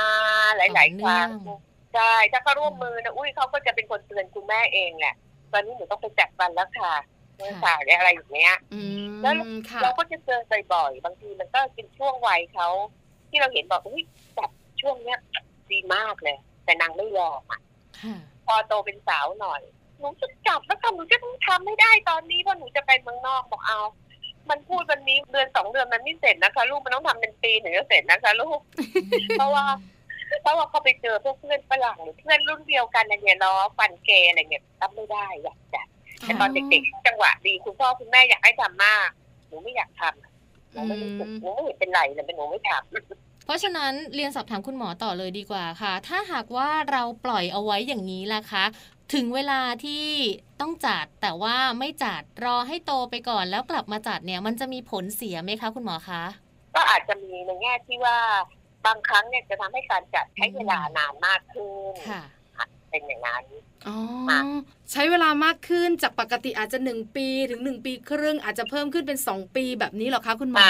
[0.56, 1.60] หลายๆครั้งต่อเนื่อง
[1.94, 5.14] ใช่ถ้าเขาร่วมมือนะอุ้ยเขาก็จะเป็นคนเตือนคุณแม่เองแหละ
[5.52, 6.94] ตอนนี้หนูต้องไปจัดฟันแล้วค่ะ
[7.36, 8.80] เมื่อสายอะไรอย่างเงี้ยอื
[9.22, 10.40] แล้วมค่ะเราก็จะเจอ
[10.72, 12.68] บ่อยๆบางทีมันก็เป็นช่วงวัยเขา
[13.30, 14.04] ที่เราเห็นบอกอุ้ย
[14.38, 15.18] จัดช่วงเนี้ย
[15.72, 17.60] ดีมากเลย แต่นางไม่ยอมอะ
[18.02, 19.62] ค่ะพอโตเป็นสาวหน่อย
[20.00, 23.80] หนูจะจับแล้วค่ะหนูจะต้องทำไม่ได้ตอนนี้เพราะหนูจะไปเมืองนอกบอกเอา
[24.50, 28.60] มันพูดวันนี้เดือนสองเดือนมันไม่เสร็จนะคะลูกมันต้องทำเป็นปีถึงจะเสร็จนะคะลูก
[29.38, 29.64] เพราะว่า
[30.42, 35.86] เพราะว่าเขาไปเจอพวกเพื่อนฝรั่งหรือเพื่อนรุ่นเดียวกันอะไรเนี่ยล้อฟันเกย์อะไรเนี่ยรับไม่ได้อยากจัด
[36.20, 39.08] แต่ตอนเด็กๆจังหวะดีคุณพ่อคุณแม่อยากให้ทำมาก
[39.48, 48.64] หนูไม่อยากทำหนูไม่รู้สึกหนูไม่เห็นเป็นไรเลยเป็นหนูไม่ทำเพราะฉะนั้นเรียนสอบถามคุณหมอต่อเลยดีกว่าค่ะ ถ้าหากว่าเราปล่อยเอาไว้อย่างนี้ล่ะคะ
[49.14, 50.06] ถึงเวลาที่
[50.60, 56.22] ต้องจัดแต่ว่าไม่จัดรอให้โตไปก่อนแล้วกลับมาจัดเนี่ยมันจะมีผลเสียไหมคะคุณหมอคะ
[56.74, 58.18] ก็อาจจะมีในแง่ที่ว่า
[58.86, 62.22] บางครั้งเนี่ยจะทำให้การจัดใช้เวลานานมากขึ้นค่ะ
[62.90, 63.44] เป็นอย่างนั้น
[63.88, 63.96] อ๋อ
[64.28, 64.40] ค่ะ
[64.92, 70.66] ใช้เวลามากขึ้นจากปกติอาจจะหนึ่งปีถึงหนึ่งปีครึ่งอาจจะเพิ่มขึ้นเป็นสองปีแบบนี้เหรอคะคุณหมอ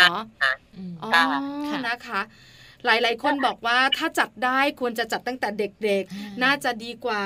[0.76, 1.11] อืมอ๋อ
[1.68, 2.20] ค่ะนะคะ
[2.85, 7.25] หลาย ๆ คนบอกว่าถ้าจัดได้ควรจะจัดตั้งแต่เด็กๆ น่าจะดีกว่า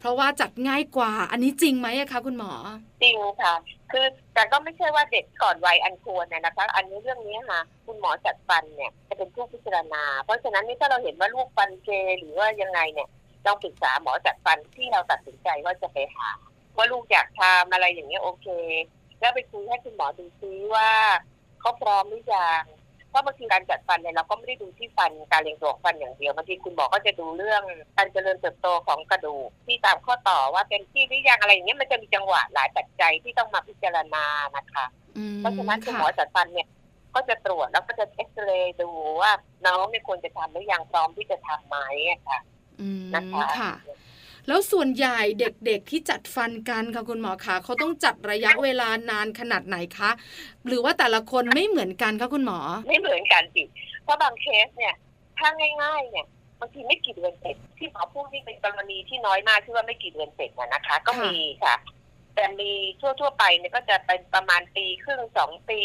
[0.00, 2.52] เพราะว่าจัดง่ายกว่า อันนี้จริงไหมอะคะคุณหมอ
[3.02, 3.54] จริงค่ะ
[3.92, 13.08] คือแต่ก็ไม่ใช่ว่าเด็กก่อนวัยอันควรนะนะคะ อันนี้เรื่องนี้ค่ะ คุณหมอจัดฟันเนี่ยจะเป็นผู้พิจารณา เพราะฉะนั้นนี่ถ้าเราเห็นว่าลูกฟันเกหรือว่ายังไงเนี่ย
[13.46, 16.30] ต้องปรึกษาหมอจัดฟันที่เราตัดสินใจว่าจะไปหา
[16.76, 18.46] ว่าลูกอยากทำอะไรอย่างเงี้ยโอเค
[19.20, 20.90] แล้วไปคุยให้คุณหมอดูซิว่า
[21.60, 22.64] เขาพร้อมหรือยัง
[23.10, 27.62] เพราะบางทีการจัดฟันเนี่ยเราก็ไม่ได้ดูที่ฟันการเรียงตัวของฟันอย่างเดียวบางทีคุณหมอก็จะดูเรื่อง
[27.96, 34.24] การเจริญเติบโตของกระดูกที่ตามข้อต่อว่าเต็มที่หรือยังอะไรอย่างเงี้ยมันจะมีจังหวะหลายปัจจัยที่ต้องมาพิจารณา
[34.56, 34.86] นะคะ
[35.18, 36.68] อืมเพราะฉะนั้นคุณหมอค่ะจัดฟันเนี่ย
[37.14, 38.90] ก็จะตรวจแล้วก็จะเอ็กซเรย์ดู
[39.20, 39.32] ว่า
[39.66, 41.76] น้องเนี่ยควรจะทำหรือยังพร้อมที่จะทำไหม
[42.08, 42.38] อะค่ะ
[42.80, 43.72] อืมนะคะค่ะ
[44.46, 50.10] แล้วส่วนใหญ่เด็กๆที่จัดฟันกันค่ะคุณหมอคะเขาต้องจัดระยะเวลานานขนาดไหนคะ
[50.66, 53.62] หรือว่าแต่ละคนไม่เหมือนกันคะคุณหมอ ไม่เหมือนกันสิ
[54.04, 54.94] เพราะบางเคสเนี่ย
[55.38, 55.48] ถ้า
[55.82, 56.26] ง่ายๆเนี่ย
[56.60, 61.76] บางทีไม่กี่เดือนเสร็จที่หมอพูดนี่เป็นกรณีที่น้อยมากที่ว่าไม่กี่เดือนเสร็จนะคะ ก็มีค่ะ
[62.34, 65.82] แต่มีทั่วๆไปเนี่ยก็จะเป็นประมาณปีครึ่งสองปี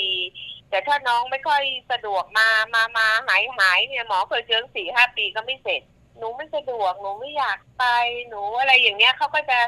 [0.70, 5.82] แต่ถ้าน้องไม่ค่อยสะดวกมามามาหายหายเนี่ยหมอเคยเจอสี่ห้าปีก็ไม่เสร็จ
[6.18, 7.86] หนูไม่สะดวกหนูไม่อยากไป
[8.30, 9.60] หนูอะไรอย่างเงี้ยเขาก็จะ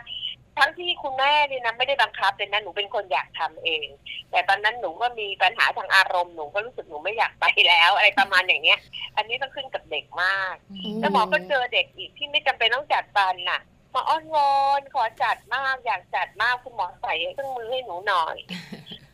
[0.60, 3.88] ทั้งที่คุณแม่นี่นะไม่ได้บังคับเลยนะหนูเป็นคนอยากทำเอง
[4.32, 8.80] แต่ตอนนั้นหนูก็มีปัญหาทางอารมณ์หนูก็รู้สึกหนูไม่อยากไปแล้วอะไรประมาณอย่างเนี้ย
[9.18, 10.56] อันนี้ต้องขึ้นกับเด็กมาก
[11.00, 13.62] แล้วหมอก็เจอเด็กอีกที่ไม่จำเป็นต้องจัดฟันน่ะ
[13.94, 18.36] มาอ้อนวอนขอจัดมากอยากจัดมากคุณหมอใส่เครื่องมือให้หนูหน่อย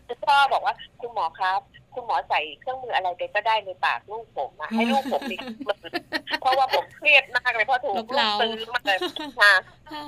[0.08, 1.62] คุณพ่อบอกว่าคุณหมอครับ
[1.94, 5.94] คุณหมอใส่เครื่องมืออะไรไปก็ได้ในปากลูกผมอะให้ลูกผมมีเครื่องมือ
[6.42, 8.98] เพราะว่าผมเครียดมากเลยเพราะถูกลลูบกเล้าซื้อมาเลย
[9.40, 9.54] ค่ะ
[9.92, 10.04] ค่ะ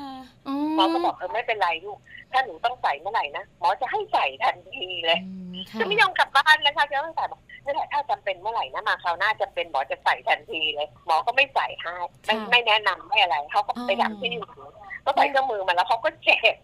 [0.76, 1.98] หมอก็บอกเออไม่เป็นไรลูก
[2.32, 14.50] ถ้าหนูต้องใส่เมื่อไหร่นะหมอจะให้ใส่ทันทีเลยอืมค่ะจะไม่ยอมกลับบ้านเลยค่ะจะไม่ใส่บอกนี่นแหละถ้าจำเป็นเมื่อไหร่นะมาคราวหน้าจะเป็นหมอจะใส่ทันทีเลยหมอก็ไม่ใส่ให้ไม่ไม่แนะนำไม่อะไรเขาก็ไปทำที่อื่น
[15.06, 16.56] ก็ใส่เครื่องมือมาแล้วเขาก็เจ็บ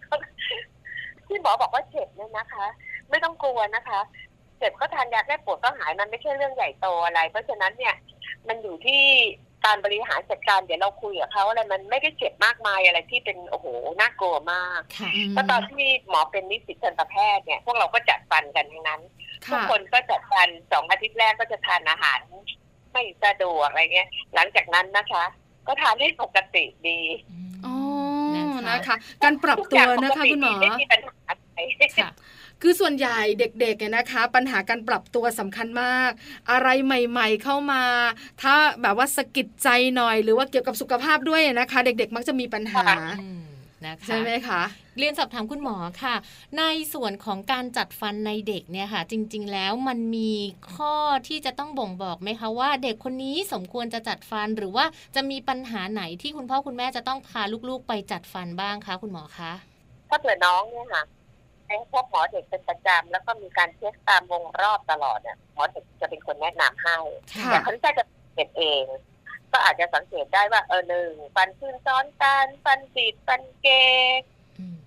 [1.28, 2.66] ที่หมอบอกว่าเจ็บเนี่ยนะคะ
[3.10, 4.00] ไม่ต้องกลัวนะคะ
[4.60, 7.96] เจ็บก็ทานยาแก้ปวดก็หายมันไม่ใช่เรื่องใหญ่โตอะไร เพราะฉะนั้นเนี่ย
[8.48, 9.02] มันอยู่ที่
[9.66, 13.68] การบริหารจัดการเดี๋ยวเราคุยกับเขาอะไรมันไม่ได้เจ็บมากมายอะไรที่เป็นโอ้โห
[14.02, 19.02] น่ากลัวมากค่ะก็ตอนที่หมอเป็นนิสิตทันตแพทย์เนี่ยพวกเราก็จัดฟันกันทั้งนั้น
[19.50, 22.20] ทุกค่ะคนก็จัดฟันสองอาทิตย์แรกก็จะทานอาหาร
[22.92, 25.26] ไม่สะดวกอะไรเงี้ย หลังจากนั้นนะคะ
[25.68, 27.00] ก็ทานได้ปกติดี
[27.66, 27.76] อ๋อ
[28.36, 31.60] นะคะนะคะ การปรับทุกตัอย่วงปนะกคะติคุณหมดีอไม่มีปัญหาอะไร
[32.62, 36.12] ค่ะคือส่วนใหญ่เด็กๆเนี่ยนะคะ ปัญหาการปรับตัวสำคัญมาก
[36.52, 37.84] อะไรใหม่ ๆ เข้ามา
[38.42, 42.86] ถ้าแบบว่าสะกิดใจหน่อย หรือว่าเกี่ยวกับสุขภาพด้วยนะคะ เด็กๆ มักจะมีปัญหา
[43.22, 43.42] อืม
[43.88, 44.62] นะคะใช่ไหมคะ
[44.98, 46.16] เรียนสอบถามคุณหมอค่ะ
[46.58, 50.32] ในส่วนของการจัดฟันในเด็กเนี่ยค่ะ จริง ๆ แล้วมันมี
[50.76, 50.96] ข้อ
[51.28, 54.86] ที่จะต้องบ่งบอกไหมคะว่า เด็กคนนี้สมควรจะจัดฟันหรือว่า
[55.16, 59.52] จะมีปัญหาไหนที่คุณพ่อคุณแม่จะต้องพาลูกๆ ไปจัดฟันบ้างคะคุณหมอคะ
[60.10, 61.04] ถ้าเผื่อน้องเนี่ยค่ะ
[61.70, 66.98] ไปพบหมอเด็กเป็นประจำแล้วก็มีการเช็คตามวงรอบตลอดเนี่ยหมอเด็กจะเป็นคนแนะนำให้
[67.34, 68.84] ค่ะแต่เขาจะสังเกตเอง
[69.52, 73.68] ก็อาจจะสังเกตได้ว่าเออหนึ่งฟันขึ้นซ้อนกันฟันติดฟันเก
[74.60, 74.78] อืม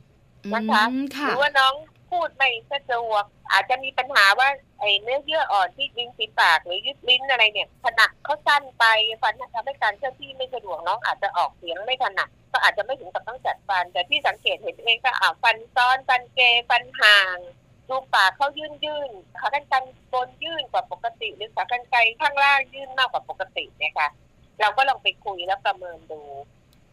[0.52, 1.74] นะคะอืมหค่ะรือว่าน้อง
[2.10, 4.48] พูดไม่สะดวก อาจจะมีปัญหาว่า
[4.80, 8.84] ไอ้เนื้อเยื่ออ่อนที่ลิ้นฝีปากหรือยึดลิ้นอะไรเนี่ย ขนาดเขาสั้นไป
[9.22, 16.40] ฟันทำให้การเคลื่อนที่ไม่สะดวกน้องอาจจะออกเสียงไม่ถนัด ก็อาจจะไม่ถึงกับต้องจัดฟัน แต่ที่สังเกตเห็นเองก็อ่าฟันซ้อนฟันเก
[16.70, 17.36] ฟันห่าง
[17.88, 19.76] รูปปากเขายื่นยื่นขากรรไกร
[20.12, 24.08] บนยื่นกว่าปกติ หรือขากรรไกรข้างล่างยื่นมากกว่าปกติเนี่ยค่ะ
[24.60, 26.20] เราก็ลองไปคุยแล้วประเมินดู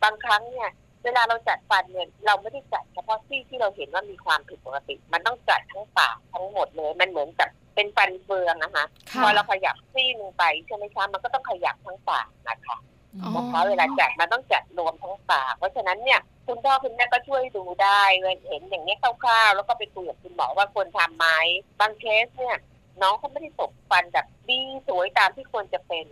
[0.03, 0.69] บางครั้งเนี่ย
[1.03, 12.77] เวลาเราจัดฟันเนี่ยเราไม่ได้จัดเฉพาะที่ที่เราเห็นว่ามีความผิดปกติ มันต้องจัดทั้งปากทั้งหมดเลย มันเหมือนกับเป็นฟันเฟืองนะคะค่ะพอเราขยับซี่หนึงไปใช่ไหมคะมันก็ต้องขยับทั้งปากนะคะ
[13.23, 18.01] อ๋อนะเวลาจัดมันต้องจัดรวมทั้งปาก เพราะฉะนั้นเนี่ยคุณพ่อคุณแม่ก็ช่วยดูได้
[18.47, 21.27] เห็นอย่างนี้คร่าวๆแล้วก็ไปคุยกับคุณหมอว่าควรทำไหม
[21.79, 22.57] บางเคสเนี่ย
[23.01, 26.07] น้องเขาไม่ได้ตกฟันแบบดีสวยตามที่ควรจะเป็น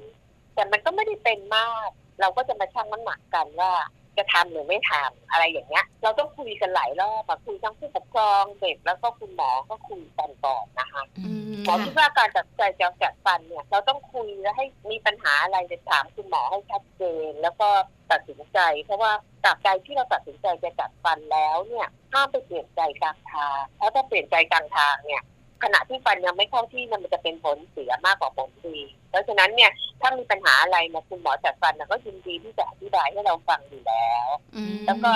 [0.55, 1.89] แต่มันก็ไม่ได้เป็นมาก
[2.21, 3.71] เราก็จะมาชั่งน้ำหนักกันว่า
[4.17, 17.69] จะทำหรือไม่ทำอะไรอย่างเงี้ย เราต้องคุยกันหลายรอบอะคุยทั้งผู้ปกครองเด็กแล้วก็คุณหมอก็คุยกันก่อนนะคะอืมหมอคิดว่าการตัดสินใจจะจัดฟันเนี่ย เราต้องคุยและให้มีปัญหาอะไรจะถามคุณหมอให้ชัดเจน แล้วก็
[18.11, 19.11] ตัดสินใจ เพราะว่า
[19.43, 25.23] ตราบใดที่เราตัดสินใจจะจัดฟันแล้วเนี่ยห้ามไปเปลี่ยนใจกลางทางเพราะถ้าเปลี่ยนใจกลางทางเนี่ย
[25.63, 28.77] ขณะที่ฟันยังไม่เข้าที่เนี่ยมันจะเป็นผลเสียมากกว่าผลดี
[29.09, 35.11] เพราะฉะนั้นเนี่ยถ้ามีปัญหาอะไรเนี่ยคุณหมอจัดฟันนะก็ยินดีที่จะอธิบายให้เราฟังอยู่แล้วอืมแล้วก็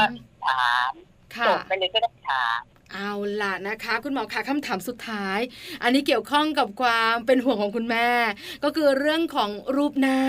[0.45, 1.10] ถามค่ะ
[1.47, 2.61] จบไปเลยก็ได้ถาม
[2.95, 5.39] เอาล่ะนะคะ คุณหมอคะคำถามสุดท้าย
[5.83, 8.07] อันนี้เกี่ยวข้องกับความเป็นห่วงของคุณแม่
[8.63, 10.19] ก็คือเรื่องของรูปหน้า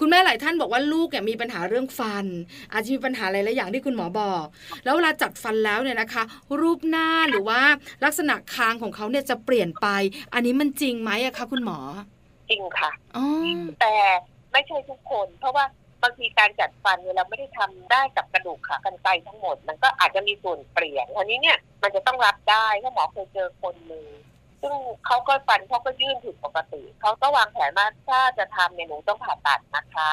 [0.00, 2.26] คุณแม่หลายท่านบอกว่าลูกเนี่ยมีปัญหาเรื่องฟัน
[2.72, 4.44] อาจจะมีปัญหาหลายๆอย่างที่คุณหมอบอก
[4.84, 6.22] แล้วเวลาจัดฟันแล้วเนี่ยนะคะ
[6.60, 7.60] รูปหน้าหรือว่า
[8.04, 9.86] ลักษณะคางของเขาเนี่ยจะเปลี่ยนไป
[10.34, 11.78] อันนี้มันจริงไหมอะคะคุณหมอ
[12.50, 13.26] จริงค่ะอ๋อ
[13.80, 13.94] แต่
[14.52, 15.64] ไม่ใช่ทุกคน เพราะว่า
[16.02, 24.06] บางทีการจัดฟันเนี่ยเราไม่ได้ทำได้กับกระดูกขากรรไกรทั้งหมด มันก็อาจจะมีส่วนเปลี่ยนทีนี้เนี่ยมันจะต้องรับได้ถ้าหมอเคยเจอคนหนึ่ง
[24.62, 24.74] ซึ่ง
[25.06, 30.10] เขาก็ฟันเขาก็ยื่นผิดปกติ เขาก็วางแผนว่าถ้าจะทำเนี่ยหนูต้องผ่าตัดนะคะ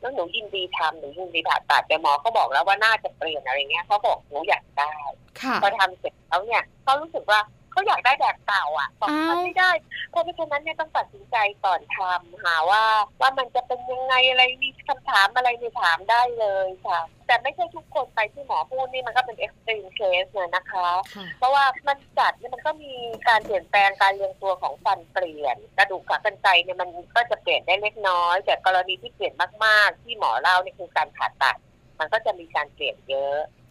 [0.00, 4.94] แล้วหนูยินดีทำหนูยินดีผ่าตัดแต่หมอก็บอกแล้วว่าน่าจะเปลี่ยนอะไรเงี้ยเขาบอกหนูอยากได้
[5.40, 7.40] ค่ะพอทำเสร็จแล้วเนี่ยเขารู้สึกว่า
[7.74, 9.70] เขาอยากได้แบบเก่าอะบอกอ้าวทำไม่ได้
[10.10, 12.82] เพราะฉะนั้นเนี่ยต้องตัดสินใจก่อนทำหาว่า
[13.20, 22.92] ว่ามันจะเป็นยังไงอะไรมีคำถามอะไรมีถามได้เลยค่ะ แต่ไม่ใช่ทุกคนไปที่หมอพูดนี่มันก็เป็นเอ็กซ์ตรีมเคสเลยนะคะค่ะเพราะว่ามันจัดเนี่ยมันก็มี
[23.28, 31.56] การเปลี่ยนแปลงการเรียงตัวของฟันเปลี่ยน กระดูกขากรรไกรเนี่ยมันก็จะเปลี่ยนได้เล็กน้อย แต่กรณีที่เปลี่ยนมากๆ ที่หมอเล่าเนี่ยคือการผ่าตัด
[32.00, 33.63] มันก็จะมีการเปลี่ยนเยอะค่ะ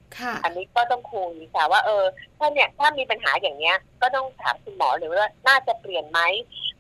[0.43, 2.03] อันนี้ก็ต้องคุยค่ะว่าเออ
[2.38, 6.20] ถ้าเนี่ยถ้ามีปัญหาอย่างเนี้ย ก็ต้องถามคุณหมอหรือว่าน่าจะเปลี่ยนไหม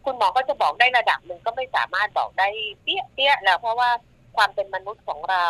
[0.05, 2.47] คุณหมอก็จะบอกได้ระดับหนึ่งก็ไม่สามารถบอกได้
[2.83, 3.89] เปี้ยเปี้ยแล้วเพราะว่า
[4.35, 5.45] ความเป็นมนุษย์ของเรา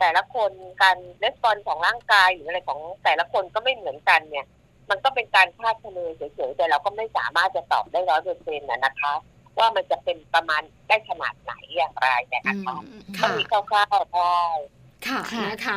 [0.00, 0.52] แต่ละคน
[0.82, 4.46] การレスปอนของร่างกายหรืออะไรของแต่ละคนก็ไม่เหมือนกันเนี่ย
[4.90, 9.12] มันก็เป็นการคาดคะเนเฉยๆแต่เราก็ไม่สามารถจะตอบได้ร้อยเปอร์เซ็นต์นะคะ
[9.58, 12.82] ว่ามันจะเป็นประมาณได้ขนาดไหนอย่างไรเนี่ยอืนะคะม
[13.16, 14.38] ก็ค่ะมีคร่าวๆได้
[15.08, 15.76] ค่ะค่ะนะคะ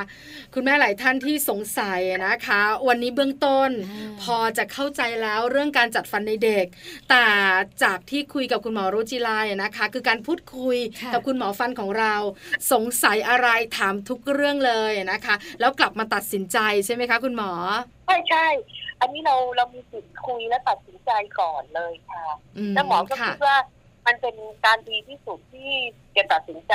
[0.53, 6.65] คุณแม่หลายท่านที่สงสัยนะคะ วันนี้เบื้องต้นอ่าพอจะเข้าใจแล้วเรื่องการจัดฟันในเด็ก
[7.09, 7.25] แต่
[7.83, 12.15] จากที่คุยกับคุณหมอรุจิลาเนี่ยนะคะ คือการพูดคุยค่ะกับคุณหมอฟันของเรา
[12.71, 13.47] สงสัยอะไร
[13.77, 17.51] ถามทุกเรื่องเลยนะคะ แล้วกลับมาตัดสินใจใช่ไหมคะ คุณหมอ
[18.05, 18.47] ใช่ใช่
[19.01, 22.25] อันนี้เราเรามีสิทธิ์คุยและตัดสินใจก่อนเลยค่ะ
[22.57, 23.57] อืมแล้วหมอก็ค่ะคิดว่า
[24.07, 24.35] มันเป็น
[24.65, 25.71] การดีที่สุดที่
[26.15, 26.73] จะตัดสินใจ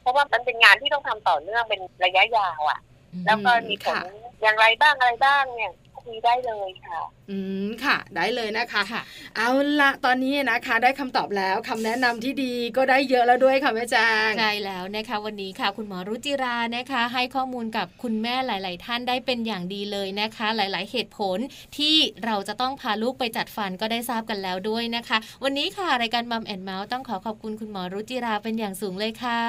[0.00, 2.80] เพราะว่ามันเป็นงานที่ต้องทำต่อเนื่องเป็นระยะยาวอะ่ะ
[3.26, 4.00] แล้วก็มีผลค่ะ
[4.42, 5.72] อย่างไรบ้างอะไรบ้างเนี่ย
[6.02, 7.00] คุยได้เลยค่ะ
[7.30, 9.02] อืมค่ะ ได้เลยนะคะค่ะ
[9.36, 9.48] เอา
[9.80, 13.96] ละตอนนี้นะคะ ได้คำตอบแล้วคำแนะนำที่ดีก็ได้เยอะแล้วด้วยค่ะแม่แจ
[14.28, 21.38] งใช่แล้วนะคะ วันนี้ค่ะ คุณหมอรุจิรานะคะ ให้ข้อมูลกับคุณแม่หลาย ๆ ท่านได้เป็นอย่างดีเลยนะคะ หลาย ๆ เหตุผล
[21.78, 29.42] ที่เราจะต้องพาลูกไปจัดฟันก็ได้ทราบกันแล้วด้วยนะคะ วันนี้ค่ะรายการมัมแอนเมาส์ต้องขอขอบคุณคุณหมอรุจิราเป็นอย่างสูงเลยค่ะ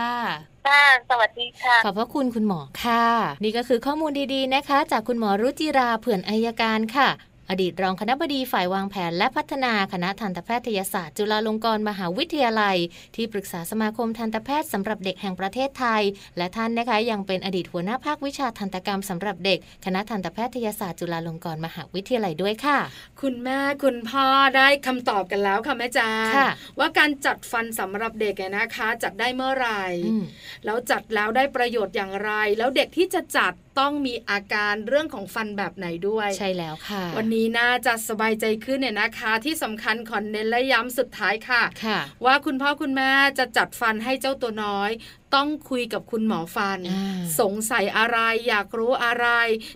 [0.67, 3.05] ค่ะสวัสดีค่ะ ขอบพระคุณคุณหมอค่ะ
[3.43, 7.09] นี่ก็คือข้อมูลดี ๆ นะคะ จากคุณหมอรุจิราเผื่อนอายการค่ะ
[7.50, 12.78] อดีตรองคณบดีฝ่ายวางแผนและพัฒนาคณะทันตแพทยศาสตร์ จุฬาลงกรณ์มหาวิทยาลัย
[13.16, 16.02] ที่ปรึกษาสมาคมทันตแพทย์สำหรับเด็กแห่งประเทศไทย
[16.38, 22.78] และท่านนะคะยังเป็นอดีตหัวหน้าภาควิชาทันตกรรมสำหรับเด็ก คณะทันตแพทยศาสตร์ จุฬาลงกรณ์มหาวิทยาลัยด้วยค่ะ
[23.22, 24.26] คุณแม่คุณพ่อ
[24.58, 30.24] ได้คำตอบกันแล้วค่ะแม่แจงค่ะว่าการจัดฟันสำหรับเด็กเนี่ยนะคะ จัดได้เมื่อไหร่อืม
[30.66, 44.91] แล้วจัดแล้วได้ประโยชน์อย่างไร แล้วเด็กที่จะจัด ต้องมีอาการเรื่องของฟันแบบไหนด้วย ใช่แล้วค่ะ วันนี้น่าจะสบายใจขึ้นเนี่ยนะคะ ที่สำคัญขอนเน้นและย้ำสุดท้ายค่ะค่ะ ว่าคุณพ่อคุณแม่จะจัดฟันให้เจ้าตัวน้อย
[45.36, 48.17] ต้องคุยกับคุณหมอฟันอ่าสงสัยอะไร
[48.49, 49.27] อยากรู้อะไร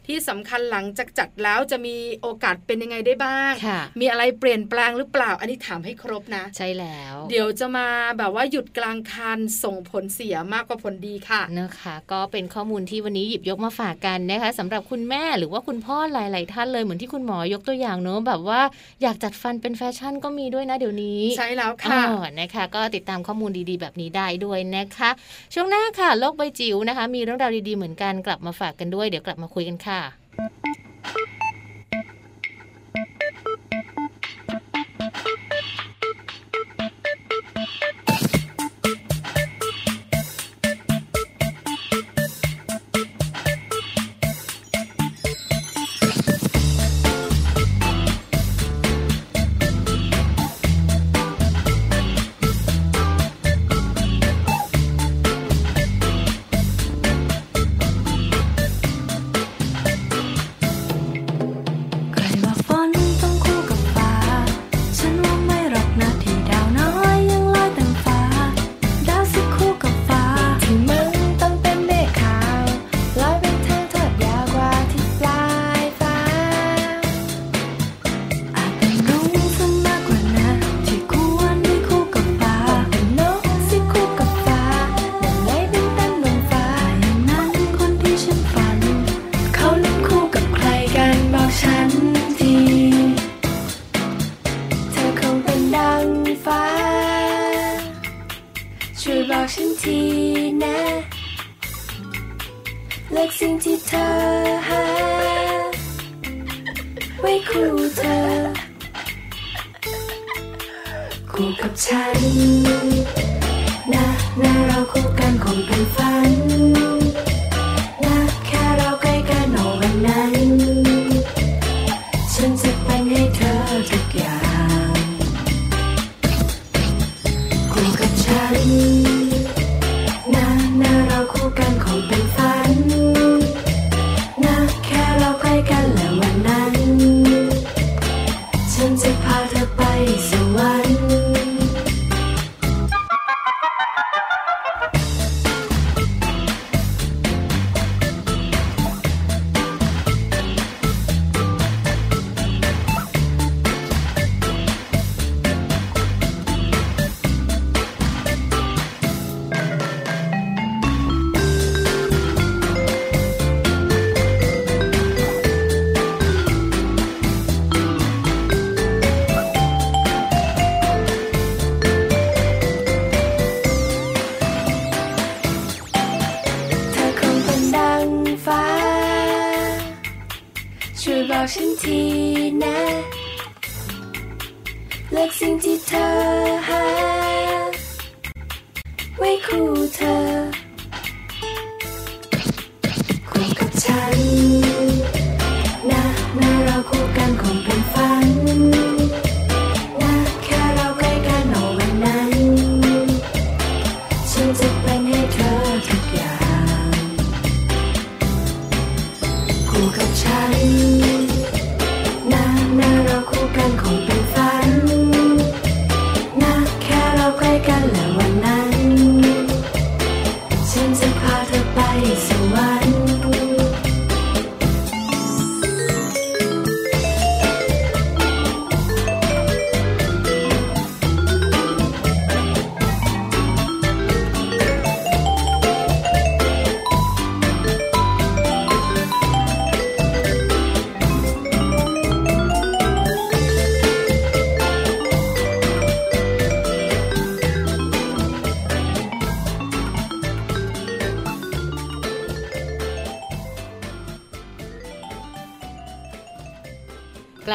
[0.08, 7.88] ที่สำคัญหลังจากจัดแล้วจะมีโอกาสเป็นยังไงได้บ้างค่ะมีอะไรเปลี่ยนแปลงหรือเปล่า อันนี้ถามให้ครบนะ ใช่แล้ว เดี๋ยวจะมา
[8.18, 18.62] แบบว่าหยุดกลางคันส่งผลเสียมากกว่าผลดีค่ะนะคะ ก็เป็นข้อมูลที่วันนี้หยิบยกมาฝากกันนะคะสำหรับคุณแม่หรือว่าคุณพ่อหลาย ๆ ท่านเลยเหมือนที่คุณหมอยกตัวอย่างเนอะแบบว่า
[19.02, 25.10] อยากจัดฟันเป็นแฟชั่นก็มีด้วยนะเดี๋ยวนี้ ใช่แล้วค่ะอ๋อนะคะ ก็ติดตามข้อมูลดี ๆ แบบนี้ได้ด้วยนะคะ
[25.54, 30.00] ช่วงหน้าค่ะ โลกใบจิ๋วนะคะ มีเรื่องราวดีๆเหมือนกันกลับมาฝากกันด้วย เดี๋ยวกลับมาคุยกันค่ะ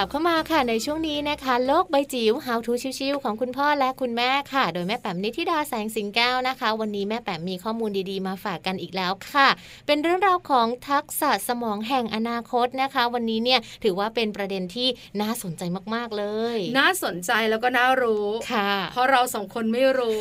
[0.05, 9.49] ลับเข้ามาค่ะในช่วงนี้นะคะ โลกใบจิ๋ว How to ชิวๆของคุณพ่อและคุณแม่ค่ะ โดยแม่แป๋มนิธิดาแสงสิงแก้วนะคะ วันนี้แม่แป๋มมีข้อมูลดีๆมาฝากกันอีกแล้วค่ะ
[9.87, 14.89] เป็นเรื่องราวของทักษะสมองแห่งอนาคตนะคะ วันนี้เนี่ยถือว่าเป็นประเด็นที่
[15.21, 15.63] น่าสนใจ
[15.95, 16.25] มากๆเล
[16.57, 20.19] ย น่าสนใจแล้วก็น่ารู้ค่ะ เพราะเราสองคนไม่รู้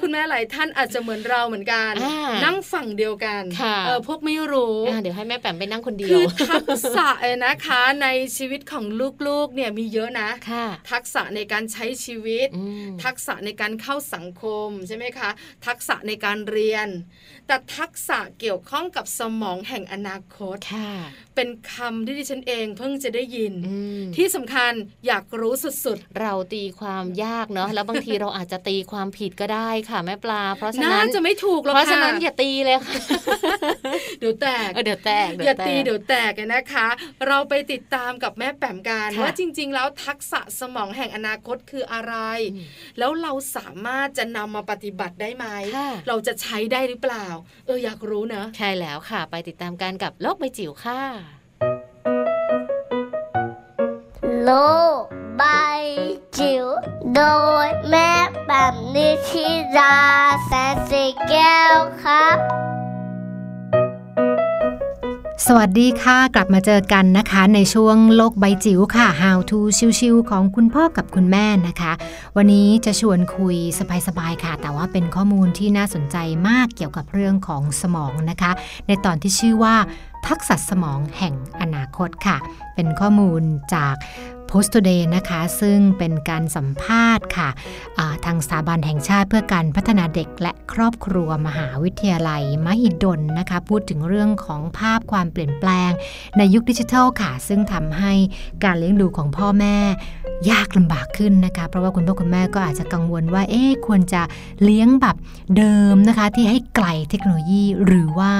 [0.00, 8.84] คุณแม่หลายท่านอาจจะเหมืลูกเหมือนกันอ่านั่นั่งฝั่งเดียวกันค่ะเออพวกไม่รู้อะเดี๋ยวให้แม่แป๋มไปนั่งคนเดียคืวอทักษะเอนะคะในชีวิตของ
[9.26, 15.30] ลูกๆเนี่ยมีเยอะนะค่ะทักษะในการใช้ชีวิตอืมทักษะในการเข้าสังคมใช่ไหมคะ
[15.66, 16.88] ทักษะในการเรียน
[17.46, 20.92] แต่ทักษะเกี่ยวข้องกับสมองแห่งอนาคตค่ะ
[21.36, 24.72] เป็นคำที่ดิฉันเองเพิ่งจะได้ยินอืมที่สำคัญ
[25.06, 32.94] อยากรู้สุดเราตีความยากเนาะแล้วบางทีเราอาจจะตีความผิดก็ได้ค่ะแม่ปลา เพราะๆฉะน่านั้นจะไม่ถูกหรอกเพราะฉะค่ะนั้นอย่าตีเลยค่ะ
[34.20, 36.88] เดี๋ยวแตกเออเดี๋ยวแตกอย่าตีแตกเดี๋ยวแตกกันนะคะ
[37.26, 42.14] เราไปติดตามกับแม่แป๋มกันค่ะว่าจริง ๆ แล้วทักษะสมองแห่งอนาคตคืออะไร
[42.52, 42.66] อืม
[42.98, 47.26] แล้วเราสามารถจะนำมาปฏิบัติได้ไหมค่ะเราจะใช้ได้หรือเปล่า
[47.66, 51.00] เอออยากรู้เนอะใช่แล้วค่ะ ไปติดตามกันกับโลกใบจิ๋วค่ะ
[54.44, 54.50] โล
[55.00, 55.02] ก
[55.36, 55.42] ใบ
[56.38, 56.66] จิ๋ว
[57.14, 57.22] โด
[57.66, 58.10] ยแม่
[58.46, 59.46] แบบนิชิ
[59.78, 59.96] รา
[60.46, 62.36] แสนสีแก้วครับ
[65.42, 69.58] สวัสดีค่ะ กลับมาเจอกันนะคะ ในช่วงโลกใบจิ๋วค่ะ How to
[69.98, 71.92] ชิวๆของคุณพ่อกับคุณแม่นะคะ
[72.36, 73.56] วันนี้จะชวนคุย
[74.08, 76.16] สบายๆค่ะ แต่ว่าเป็นข้อมูลที่น่าสนใจ
[76.48, 78.50] มากเกี่ยวกับเรื่องของสมองนะคะ
[78.86, 79.76] ในตอนที่ชื่อว่า
[80.26, 82.36] ทักษะสมองแห่งอนาคตค่ะ
[82.74, 83.42] เป็นข้อมูล
[83.74, 83.94] จาก
[84.50, 87.48] Post Today นะคะ ซึ่งเป็นการสัมภาษณ์ค่ะ
[88.24, 95.90] ทางสถาบันแห่งชาติเพื่อการพัฒนาเด็กและครอบครัวมหาวิทยาลัย มหิดลนะคะ พูดถึงเรื่องของภาพความเปลี่ยนแปลง
[96.38, 98.12] ในยุคดิจิทัลค่ะ ซึ่งทำให้
[98.64, 99.76] การเลี้ยงดูของพ่อแม่
[100.50, 104.22] ยากลำบากขึ้นนะคะ เพราะว่าคุณพ่อคุณแม่ก็อาจจะกังวลว่า เอ๊ะควรจะ
[104.62, 105.16] เลี้ยงแบบ
[105.56, 108.32] เดิมนะคะ ที่ให้ไกลเทคโนโลยีหรือว่า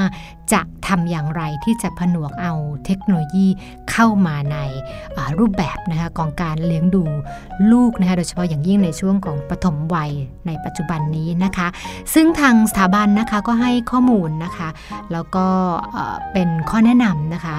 [0.53, 2.53] จะทำอย่างไรที่จะผนวกเอา
[2.86, 3.47] เทคโนโลยี
[3.90, 4.59] เข้ามาใน
[5.38, 7.05] รูปแบบนะคะของการเลี้ยงดู
[7.72, 10.11] ลูกนะคะโดยเฉพาะอย่างยิ่งในช่วงของปฐมวัย
[10.47, 11.68] ในปัจจุบันนี้นะคะ
[12.14, 14.68] ซึ่งทางสถาบันนะคะก็ให้ข้อมูลนะคะ
[15.12, 15.47] แล้วก็
[16.32, 17.59] เป็นข้อแนะนำนะคะ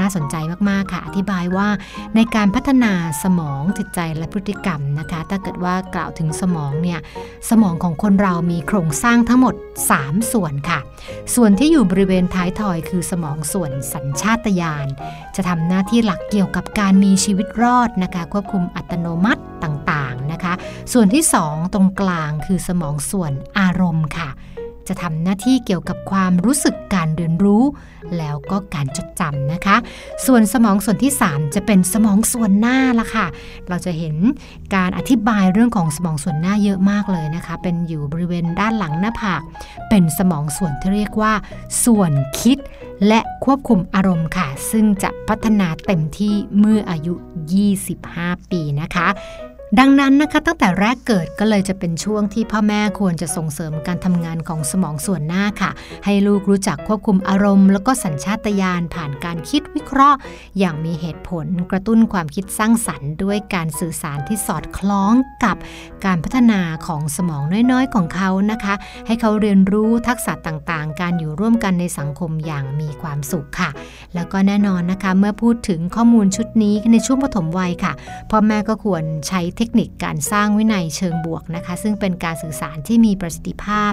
[0.00, 0.36] น่าสนใจ
[0.70, 1.68] มาก ๆ ค่ะ อธิบายว่า
[2.16, 2.92] ในการพัฒนา
[3.22, 7.00] สมองจิตใจและพฤติกรรมนะคะ ถ้าเกิดว่ากล่าวถึงสมองเนี่ย
[7.50, 9.54] สมองของคนเรามีโครงสร้างทั้งหมด
[9.92, 10.78] 3 ส่วนค่ะ
[11.34, 14.86] ส่วนที่อยู่บริเวณท้ายทอยคือสมองส่วนสัญชาตญาณ
[15.36, 20.52] จะทำหน้าที่หลักเกี่ยวกับการมีชีวิตรอดนะคะ ควบคุมอัตโนมัติต่างๆนะคะ
[20.92, 24.30] ส่วนที่ 2 ตรงกลางคือสมองส่วนอารมณ์ค่ะ
[24.88, 27.62] จะทำหน้าที่เกี่ยวกับความรู้สึกการเรียนรู้
[28.18, 29.76] แล้วก็การจดจำนะคะ
[30.26, 33.26] ส่วนสมองส่วนที่ 3 จะเป็นสมองส่วนหน้าละค่ะ
[33.68, 34.16] เราจะเห็น
[34.74, 39.42] การอธิบายเรื่องของสมองส่วนหน้าเยอะมากเลยนะคะ เป็นอยู่บริเวณด้านหลังหน้าผาก
[39.88, 41.32] เป็นสมองส่วนที่เรียกว่า
[41.84, 42.58] ส่วนคิด
[43.06, 47.14] และควบคุมอารมณ์ค่ะ ซึ่งจะพัฒนาเต็มที่เมื่ออายุ
[47.82, 49.08] 25 ปีนะคะ
[49.78, 55.70] ดังนั้นนะคะตั้งแต่แรกเกิดก็เลยจะเป็นช่วงที่พ่อแม่ควรจะส่งเสริมการทำงานของสมองส่วนหน้าค่ะ
[56.04, 60.18] ให้ลูกรู้จักควบคุมอารมณ์ แล้วก็สัญชาตญาณผ่านการคิดวิเคราะห์
[60.58, 65.12] อย่างมีเหตุผลกระตุ้นความคิดสร้างสรรค์ ด้วยการสื่อสารที่สอดคล้อง
[65.44, 65.56] กับ
[66.04, 67.42] การพัฒนาของสมอง
[67.72, 68.74] น้อยๆ ของเขานะคะ
[69.06, 73.70] ให้เขาเรียนรู้ทักษะต่างๆ การอยู่ร่วมกันในสังคมอย่างมีความสุขค่ะ
[74.14, 77.92] แล้วก็แน่นอนนะคะเมื่อพูดถึงข้อมูลชุดนี้ในช่วงปฐมวัยค่ะ
[78.30, 83.92] พ่อแม่ก็ควรใช้เทคนิคการสร้างวินัยเชิงบวกนะคะ ซึ่งเป็นการสื่อสารที่มีประสิทธิภาพ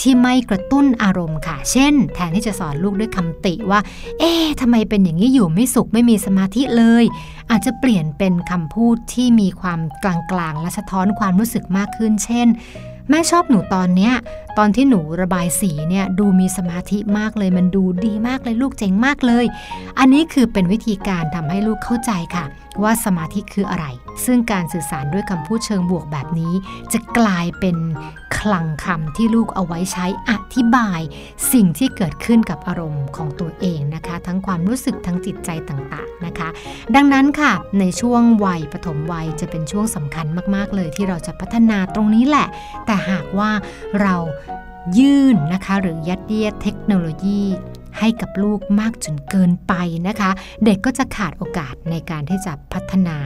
[0.00, 3.80] ที่ไม่กระตุ้นอารมณ์ค่ะ เช่น แทนที่จะสอนลูกด้วยคำติว่า
[4.18, 7.04] เอ๊ะทำไมเป็นอย่างนี้อยู่ไม่สุขไม่มีสมาธิเลย
[7.50, 12.48] อาจจะเปลี่ยนเป็นคำพูดที่มีความกลางๆ และสะท้อนความรู้สึกมากขึ้น เช่น
[13.10, 14.12] แม่ชอบหนูตอนเนี้ย
[14.58, 19.44] ตอนที่หนูระบายสีเนี่ยดูมีสมาธิมากเลย มันดูดีมากเลยลูกเจ๋งมากเลย
[19.98, 22.44] อันนี้คือเป็นวิธีการทำให้ลูกเข้าใจค่ะ
[22.82, 23.86] ว่าสมาธิคืออะไร
[24.24, 26.54] ซึ่งการสื่อสารด้วยคำพูดเชิงบวกแบบนี้
[26.92, 27.76] จะกลายเป็น
[28.38, 31.00] คลังคำที่ลูกเอาไว้ใช้อธิบาย
[31.52, 36.48] สิ่งที่เกิดขึ้นกับอารมณ์ของตัวเองนะคะ ทั้งความรู้สึกทั้งจิตใจต่างๆนะคะ
[36.94, 42.46] ดังนั้นค่ะ ในช่วงวัยปฐมวัยจะเป็นช่วงสำคัญมากๆเลยที่เราจะพัฒนาตรงนี้แหละ
[42.86, 43.50] แต่หากว่า
[44.02, 44.16] เรา
[44.98, 47.42] ยื่นนะคะ หรือยัดเยียดเทคโนโลยี
[47.98, 49.72] ให้กับลูกมากจนเกินไป
[50.08, 50.30] นะคะ
[50.64, 53.16] เด็กก็จะขาดโอกาสในการที่จะพัฒนา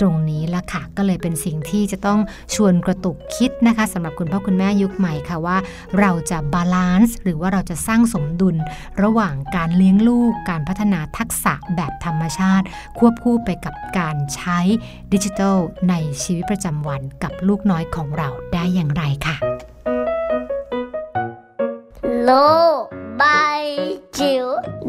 [0.00, 2.20] ตรงนี้ละค่ะ ก็เลยเป็นสิ่งที่จะต้อง
[2.54, 5.56] ชวนกระตุกคิดนะคะสำหรับคุณพ่อคุณแม่ยุคใหม่ค่ะว่า
[5.98, 8.56] เราจะบาลานซ์หรือว่าเราจะสร้างสมดุล
[9.02, 12.66] ระหว่างการเลี้ยงลูก การพัฒนาทักษะแบบธรรมชาติ
[12.98, 14.58] ควบคู่ไปกับการใช้
[15.12, 15.56] ดิจิทัล
[15.88, 19.36] ในชีวิตประจำวันกับลูกน้อยของเราได้อย่างไรค่ะ
[22.24, 22.32] โล
[22.80, 22.82] ก
[23.18, 23.24] ใบ
[24.18, 24.46] จิ๋ว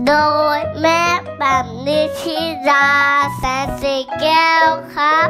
[0.07, 0.13] โด
[0.57, 1.01] ยแม่
[1.39, 2.37] แบบนิชิ
[2.69, 2.87] รา
[3.37, 5.29] แสนสีแก้วครับ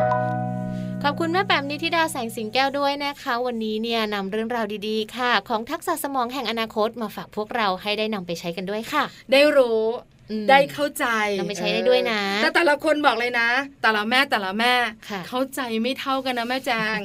[1.03, 10.12] ขอบคุณแม่แปมนิธิดาแสงสิงแก้วด้วยนะคะ วันนี้เนี่ยนำเรื่องราวดีๆ ค่ะ ของทักษะสมองแห่งอนาคตมาฝากพวกเราให้ได้นำไปใช้กันด้วยค่ะ ได้รู้อืม
[10.49, 11.05] ได้เข้าใจ
[11.39, 13.49] นำไปใช้ได้ด้วยนะ แต่แต่ละคนบอกเลยนะ
[13.83, 14.73] แต่ละแม่แต่ละแม่
[15.09, 16.97] ค่ะเข้าใจไม่เท่ากันนะแม่แจง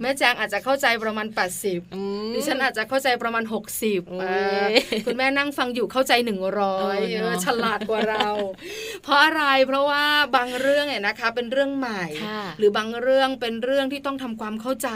[0.00, 1.26] แม่แจงอาจจะเข้าใจประมาณ
[1.60, 3.44] 80อืมดิฉันอาจจะเข้าใจประมาณ
[3.76, 4.24] 60โอ้ยเอ
[4.64, 4.66] อ
[5.06, 8.28] คุณแม่นั่งฟังอยู่เข้าใจ 100เออเอเนออะฉลาดกว่าเรา
[9.04, 10.04] เพราะอะไรเพราะว่า
[10.36, 14.90] บางเรื่องเนี่ยนะคะ เป็นเรื่องใหม่ค่ะหรือบางเรื่องเป็นเรื่องที่ต้องทำความเข้าใจ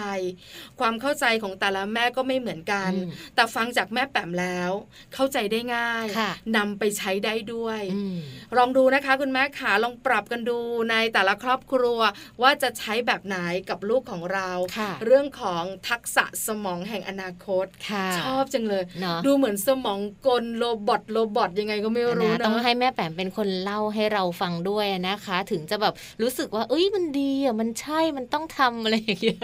[0.80, 4.70] ความเข้าใจของแต่ละแม่ก็ไม่เหมือนกันอืมแต่ฟังจากแม่แปมแล้ว
[5.14, 7.53] เข้าใจได้ง่ายค่ะนำไปใช้ได้ด้วย
[7.94, 8.16] อืม
[8.58, 10.58] ลองดูนะคะ คุณแม่ขาลองปรับกันดู
[10.90, 12.00] ในแต่ละครอบครัว
[12.42, 13.36] ว่าจะใช้แบบไหน
[13.70, 29.38] กับลูกของเราค่ะเรื่องของทักษะสมองแห่งอนาคตค่ะชอบจังเลยเนาะดูเหมือนสมองกลโรบอทโรบอทยังไงก็ไม่รู้นะนะต้องให้แม่แปมเป็นคนเล่าให้เราฟังด้วยนะคะ ถึงจะแบบรู้สึกว่า เอ้ยมันดีอะมันใช่มันต้องทำอะไรอย่างเงี้ย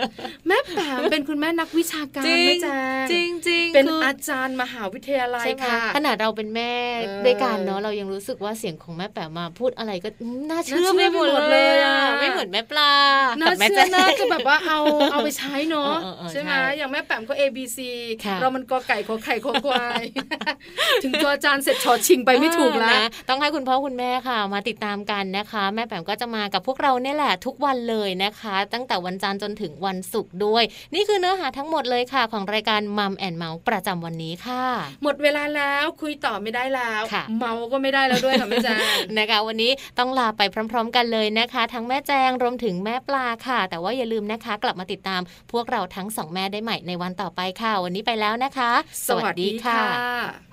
[0.47, 2.67] แม่แปมเป็นคุณแม่นักวิชาการจริงแม่แจ
[3.05, 12.93] งจริงจริงเป็นคืออาจารย์มหาวิทยาลัยใช่ไหมค่ะ ขนาดเราเป็นแม่เออด้วยกันเนาะเรายังรู้สึกว่าเสียงของแม่แปมมาพูดอะไรก็อืมน่าเชื่อน่าเชื่ไม่อหมดไปหมดเลยเลยอะอะไม่เหมือนแม่ปลา
[13.41, 14.79] น่ากับแม่เชื่อแจ้น่าจะแบบว่าเอา
[15.13, 17.79] เอาไปใช้เนาะเออเออเออใช่ไหมใช่อย่างแม่แปมก็ A B C
[18.25, 20.03] ค่ะเรามันกอไก่ขอไข่ขอควาย
[21.05, 34.65] ถึงตัวอาจารย์เสร็จชอชิงไปไม่ถูกเออแล้วนะต้องให้คุณพ่อคุณแม่ค่ะ มาติดตามกันนะคะ แม่แปมก็จะมากับพวกเราเนี่ยแหละทุกวันเลยนะคะ ตั้งแต่วันจันทร์จนถึงวันศุกร์ด้วย นี่คือเนื้อหาทั้งหมดเลยค่ะ ของรายการมัมแอนเมาส์ประจำวันนี้ค่ะ
[35.03, 38.79] หมดเวลาแล้วคุยต่อไม่ได้แล้วค่ะเมาก็ไม่ได้แล้วด้วยค่ะแม่แจง
[39.19, 45.21] นะคะ วันนี้ต้องลาไปพร้อม ๆ กันเลยนะคะ ทั้งแม่แจงรวมถึงแม่ปลาค่ะ แต่ว่าอย่าลืมนะคะ กลับมาติดตาม
[45.53, 48.73] พวกเราทั้งสองแม่ได้ใหม่ในวันต่อไปค่ะ วันนี้ไปแล้วนะคะ
[49.09, 50.50] สวัสดีค่ะ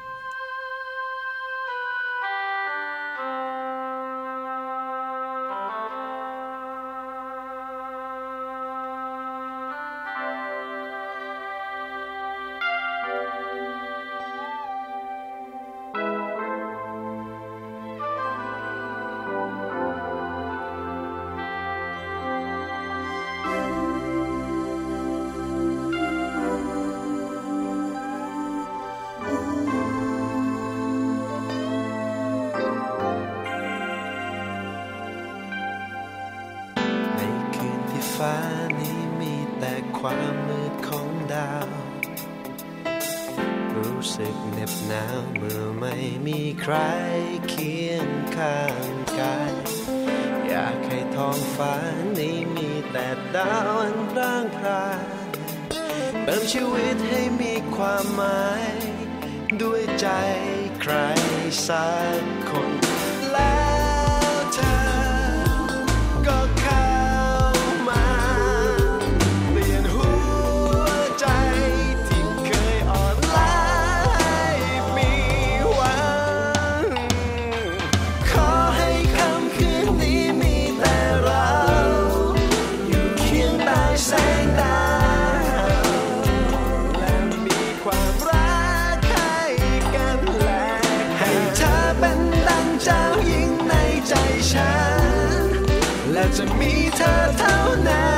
[96.68, 97.57] มีเธอเท่า
[97.88, 98.16] นั้น